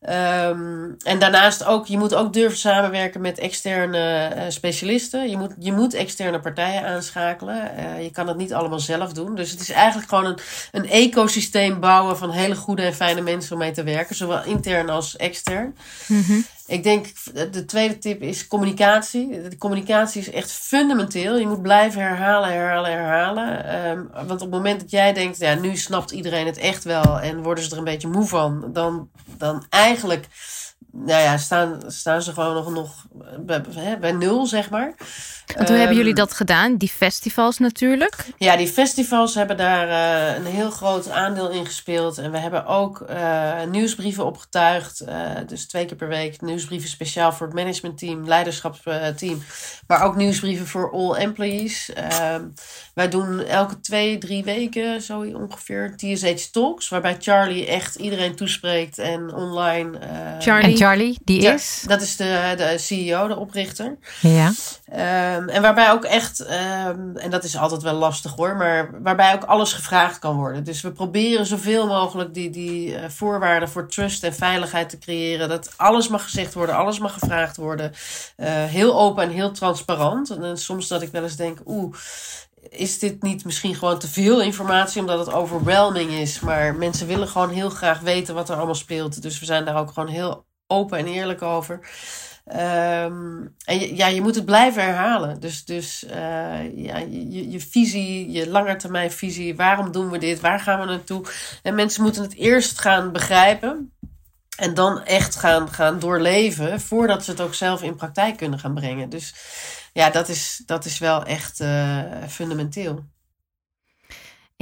[0.09, 5.31] Um, en daarnaast ook, je moet ook durven samenwerken met externe uh, specialisten.
[5.31, 7.71] Je moet, je moet externe partijen aanschakelen.
[7.79, 9.35] Uh, je kan het niet allemaal zelf doen.
[9.35, 10.39] Dus het is eigenlijk gewoon een,
[10.73, 14.17] een ecosysteem bouwen van hele goede en fijne mensen om mee te werken.
[14.17, 15.77] Zowel intern als extern.
[16.07, 16.45] -hmm.
[16.73, 17.07] Ik denk,
[17.53, 19.49] de tweede tip is communicatie.
[19.49, 21.39] De communicatie is echt fundamenteel.
[21.39, 23.65] Je moet blijven herhalen, herhalen, herhalen.
[23.65, 27.21] Ehm, want op het moment dat jij denkt, ja, nu snapt iedereen het echt wel
[27.21, 30.27] en worden ze er een beetje moe van, dan, dan eigenlijk
[30.91, 33.07] nou ja, staan, staan ze gewoon nog, nog
[33.41, 34.95] bij, bij nul, zeg maar.
[35.57, 36.77] En hoe hebben jullie ehm, dat gedaan?
[36.77, 38.27] Die festivals natuurlijk?
[38.39, 42.19] Ja, die festivals hebben daar uh, een heel groot aandeel in gespeeld.
[42.19, 45.03] En we hebben ook uh, nieuwsbrieven opgetuigd.
[45.09, 49.43] Uh, dus twee keer per week nieuwsbrieven speciaal voor het managementteam, leiderschapsteam.
[49.87, 51.93] Maar ook nieuwsbrieven voor all employees.
[51.93, 52.45] Ehm,
[52.95, 56.89] wij doen elke twee, drie weken zo ongeveer TSH Talks.
[56.89, 59.99] Waarbij Charlie echt iedereen toespreekt en online.
[60.39, 60.72] Charlie.
[60.73, 61.85] En Charlie, die is?
[61.87, 63.97] Dat is de, de CEO, de oprichter.
[64.21, 64.53] Ja.
[65.37, 69.35] Um, en waarbij ook echt, um, en dat is altijd wel lastig hoor, maar waarbij
[69.35, 70.65] ook alles gevraagd kan worden.
[70.65, 75.49] Dus we proberen zoveel mogelijk die, die uh, voorwaarden voor trust en veiligheid te creëren.
[75.49, 77.93] Dat alles mag gezegd worden, alles mag gevraagd worden.
[78.37, 80.31] Uh, heel open en heel transparant.
[80.31, 81.97] En soms dat ik wel eens denk, oeh
[82.69, 86.41] is dit niet misschien gewoon te veel informatie omdat het overwhelming is.
[86.41, 89.23] Maar mensen willen gewoon heel graag weten wat er allemaal speelt.
[89.23, 91.81] Dus we zijn daar ook gewoon heel open en eerlijk over.
[92.47, 95.41] Um, en ja, je moet het blijven herhalen.
[95.41, 96.13] Dus, dus uh,
[96.77, 99.57] ja, je, je visie, je langetermijnvisie.
[99.57, 100.41] Waarom doen we dit?
[100.41, 101.25] Waar gaan we naartoe?
[101.63, 103.93] En mensen moeten het eerst gaan begrijpen.
[104.57, 106.81] En dan echt gaan, gaan doorleven.
[106.81, 109.09] Voordat ze het ook zelf in praktijk kunnen gaan brengen.
[109.09, 109.35] Dus
[109.93, 113.05] ja, dat is, dat is wel echt uh, fundamenteel.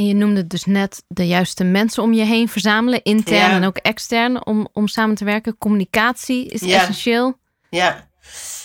[0.01, 3.77] En je noemde dus net de juiste mensen om je heen verzamelen, intern en ook
[3.77, 5.59] extern, om, om samen te werken.
[5.59, 7.39] Communicatie is essentieel.
[7.71, 8.09] Ja.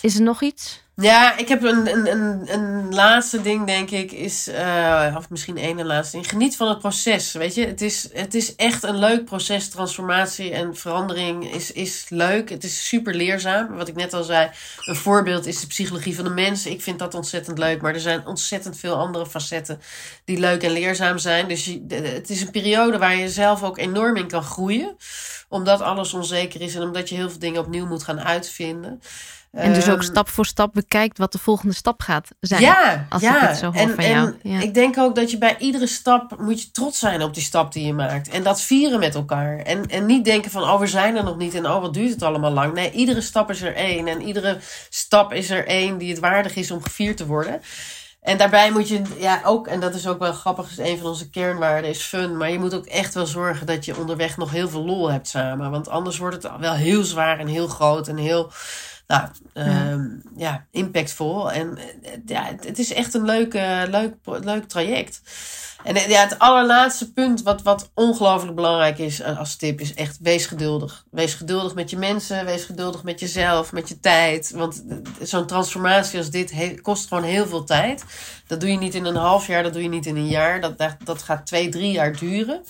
[0.02, 0.84] Is er nog iets?
[1.02, 5.56] Ja, ik heb een, een, een, een laatste ding, denk ik, is, uh, of misschien
[5.56, 6.28] één laatste ding.
[6.28, 7.66] Geniet van het proces, weet je.
[7.66, 9.68] Het is, het is echt een leuk proces.
[9.68, 12.50] Transformatie en verandering is, is leuk.
[12.50, 13.76] Het is super leerzaam.
[13.76, 14.50] Wat ik net al zei,
[14.84, 16.66] een voorbeeld is de psychologie van de mens.
[16.66, 19.80] Ik vind dat ontzettend leuk, maar er zijn ontzettend veel andere facetten
[20.24, 21.48] die leuk en leerzaam zijn.
[21.48, 24.96] Dus het is een periode waar je zelf ook enorm in kan groeien.
[25.48, 29.00] Omdat alles onzeker is en omdat je heel veel dingen opnieuw moet gaan uitvinden.
[29.56, 32.60] En dus ook ehm, stap voor stap bekijkt wat de volgende stap gaat zijn.
[32.60, 33.42] Ja, als ja.
[33.42, 34.34] ik het zo hoor en, van jou.
[34.42, 34.60] Ja.
[34.60, 37.72] Ik denk ook dat je bij iedere stap moet je trots zijn op die stap
[37.72, 38.28] die je maakt.
[38.28, 39.58] En dat vieren met elkaar.
[39.58, 42.10] En, en niet denken van, oh we zijn er nog niet en oh wat duurt
[42.10, 42.74] het allemaal lang.
[42.74, 44.08] Nee, iedere stap is er één.
[44.08, 44.58] En iedere
[44.90, 47.60] stap is er één die het waardig is om gevierd te worden.
[48.26, 51.06] En daarbij moet je ja, ook, en dat is ook wel grappig, is een van
[51.06, 52.36] onze kernwaarden is fun.
[52.36, 55.28] Maar je moet ook echt wel zorgen dat je onderweg nog heel veel lol hebt
[55.28, 55.70] samen.
[55.70, 58.50] Want anders wordt het wel heel zwaar en heel groot en heel
[59.06, 59.90] nou, ja.
[59.90, 60.66] Um, ja.
[60.70, 61.52] impactvol.
[61.52, 65.20] En eh, ja, het is echt een leuke, leuk, leuk traject.
[65.84, 69.94] En eh, ja, het allerlaatste punt wat, wat ongelooflijk belangrijk is eh, als tip is
[69.94, 71.04] echt wees geduldig.
[71.10, 74.50] Wees geduldig met je mensen, wees geduldig met jezelf, met je tijd.
[74.50, 74.84] Want
[75.20, 78.04] zo'n transformatie als dit kost gewoon heel veel tijd.
[78.46, 80.60] Dat doe je niet in een half jaar, dat doe je niet in een jaar.
[80.60, 82.62] Dat, dat, dat gaat twee, drie jaar duren.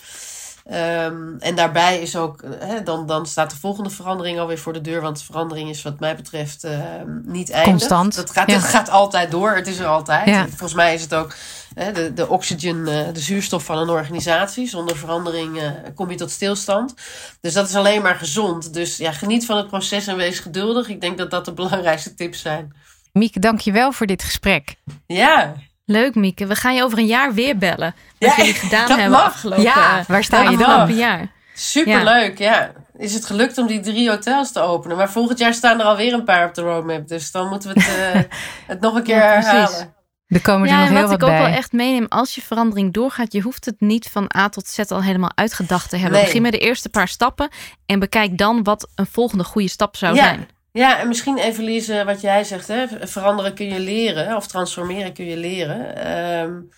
[0.73, 4.81] Um, en daarbij is ook, hè, dan, dan staat de volgende verandering alweer voor de
[4.81, 5.01] deur.
[5.01, 6.81] Want verandering is wat mij betreft uh,
[7.23, 7.71] niet eindig.
[7.71, 8.15] Constant.
[8.15, 9.55] Dat gaat, dat gaat altijd door.
[9.55, 10.27] Het is er altijd.
[10.27, 10.47] Ja.
[10.47, 11.35] Volgens mij is het ook
[11.75, 14.69] hè, de, de oxygen, uh, de zuurstof van een organisatie.
[14.69, 16.95] Zonder verandering uh, kom je tot stilstand.
[17.41, 18.75] Dus dat is alleen maar gezond.
[18.75, 20.89] Dus ja, geniet van het proces en wees geduldig.
[20.89, 22.75] Ik denk dat dat de belangrijkste tips zijn.
[23.13, 24.75] Mieke, dank je wel voor dit gesprek.
[25.07, 25.55] Ja,
[25.87, 26.47] Leuk, Mieke.
[26.47, 27.95] We gaan je over een jaar weer bellen.
[28.19, 29.25] Wat ja, jullie gedaan hebben mag.
[29.25, 30.95] afgelopen Ja, waar sta je dan?
[30.95, 31.33] jaar.
[31.55, 32.53] Superleuk, ja.
[32.53, 32.73] ja.
[32.97, 34.97] Is het gelukt om die drie hotels te openen?
[34.97, 37.09] Maar volgend jaar staan er alweer een paar op de roadmap.
[37.09, 38.39] Dus dan moeten we het, uh,
[38.73, 39.95] het nog een keer ja, herhalen.
[40.27, 42.43] Er komen er ja, nog heel wat, wat ik ook wel echt meeneem, als je
[42.43, 46.17] verandering doorgaat, je hoeft het niet van A tot Z al helemaal uitgedacht te hebben.
[46.17, 46.25] Nee.
[46.25, 47.49] Begin met de eerste paar stappen
[47.87, 50.23] en bekijk dan wat een volgende goede stap zou ja.
[50.23, 50.49] zijn.
[50.77, 52.87] Ja, en misschien even Lise, wat jij zegt, hè?
[53.01, 56.13] veranderen kun je leren of transformeren kun je leren.
[56.43, 56.71] Um,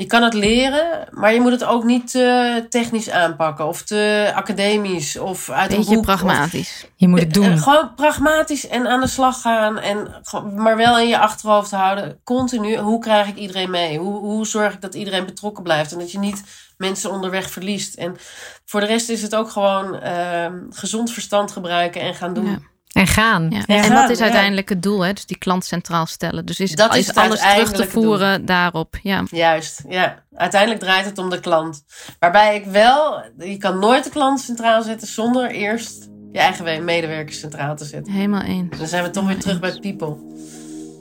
[0.00, 4.32] je kan het leren, maar je moet het ook niet te technisch aanpakken of te
[4.34, 6.04] academisch of uit Beetje een boek.
[6.04, 6.80] pragmatisch.
[6.84, 7.58] Of, je moet het doen.
[7.58, 10.22] Gewoon pragmatisch en aan de slag gaan en
[10.56, 12.20] maar wel in je achterhoofd houden.
[12.24, 13.98] Continu, hoe krijg ik iedereen mee?
[13.98, 16.42] Hoe, hoe zorg ik dat iedereen betrokken blijft en dat je niet
[16.76, 17.94] mensen onderweg verliest?
[17.94, 18.16] En
[18.64, 22.50] voor de rest is het ook gewoon uh, gezond verstand gebruiken en gaan doen.
[22.50, 22.58] Ja.
[22.92, 23.46] En gaan.
[23.50, 23.62] Ja.
[23.66, 25.12] En, en dat is uiteindelijk het doel, hè?
[25.12, 26.46] dus die klant centraal stellen.
[26.46, 28.98] Dus is, dat is, is alles terug te voeren daarop.
[29.02, 29.22] Ja.
[29.30, 30.22] Juist, ja.
[30.34, 31.84] Uiteindelijk draait het om de klant.
[32.18, 37.38] Waarbij ik wel, je kan nooit de klant centraal zetten zonder eerst je eigen medewerkers
[37.38, 38.12] centraal te zetten.
[38.12, 38.78] Helemaal eens.
[38.78, 40.16] Dan zijn we toch weer terug bij people.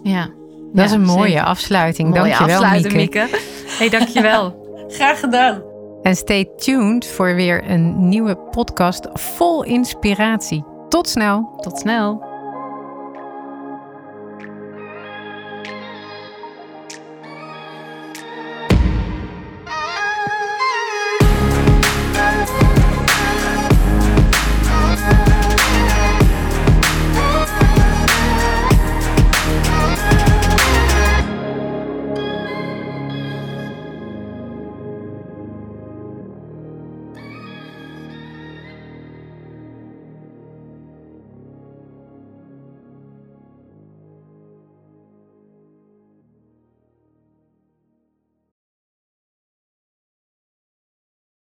[0.04, 0.26] Ja.
[0.26, 0.34] Dat
[0.74, 1.44] ja, is een mooie zeker.
[1.44, 2.10] afsluiting.
[2.10, 3.20] Mooie dankjewel, afsluiting, Mieke.
[3.20, 3.40] Mieke.
[3.78, 4.68] hey, dankjewel.
[4.98, 5.62] Graag gedaan.
[6.04, 10.64] En stay tuned voor weer een nieuwe podcast vol inspiratie.
[10.90, 11.50] Tot snel.
[11.62, 12.28] Tot snel.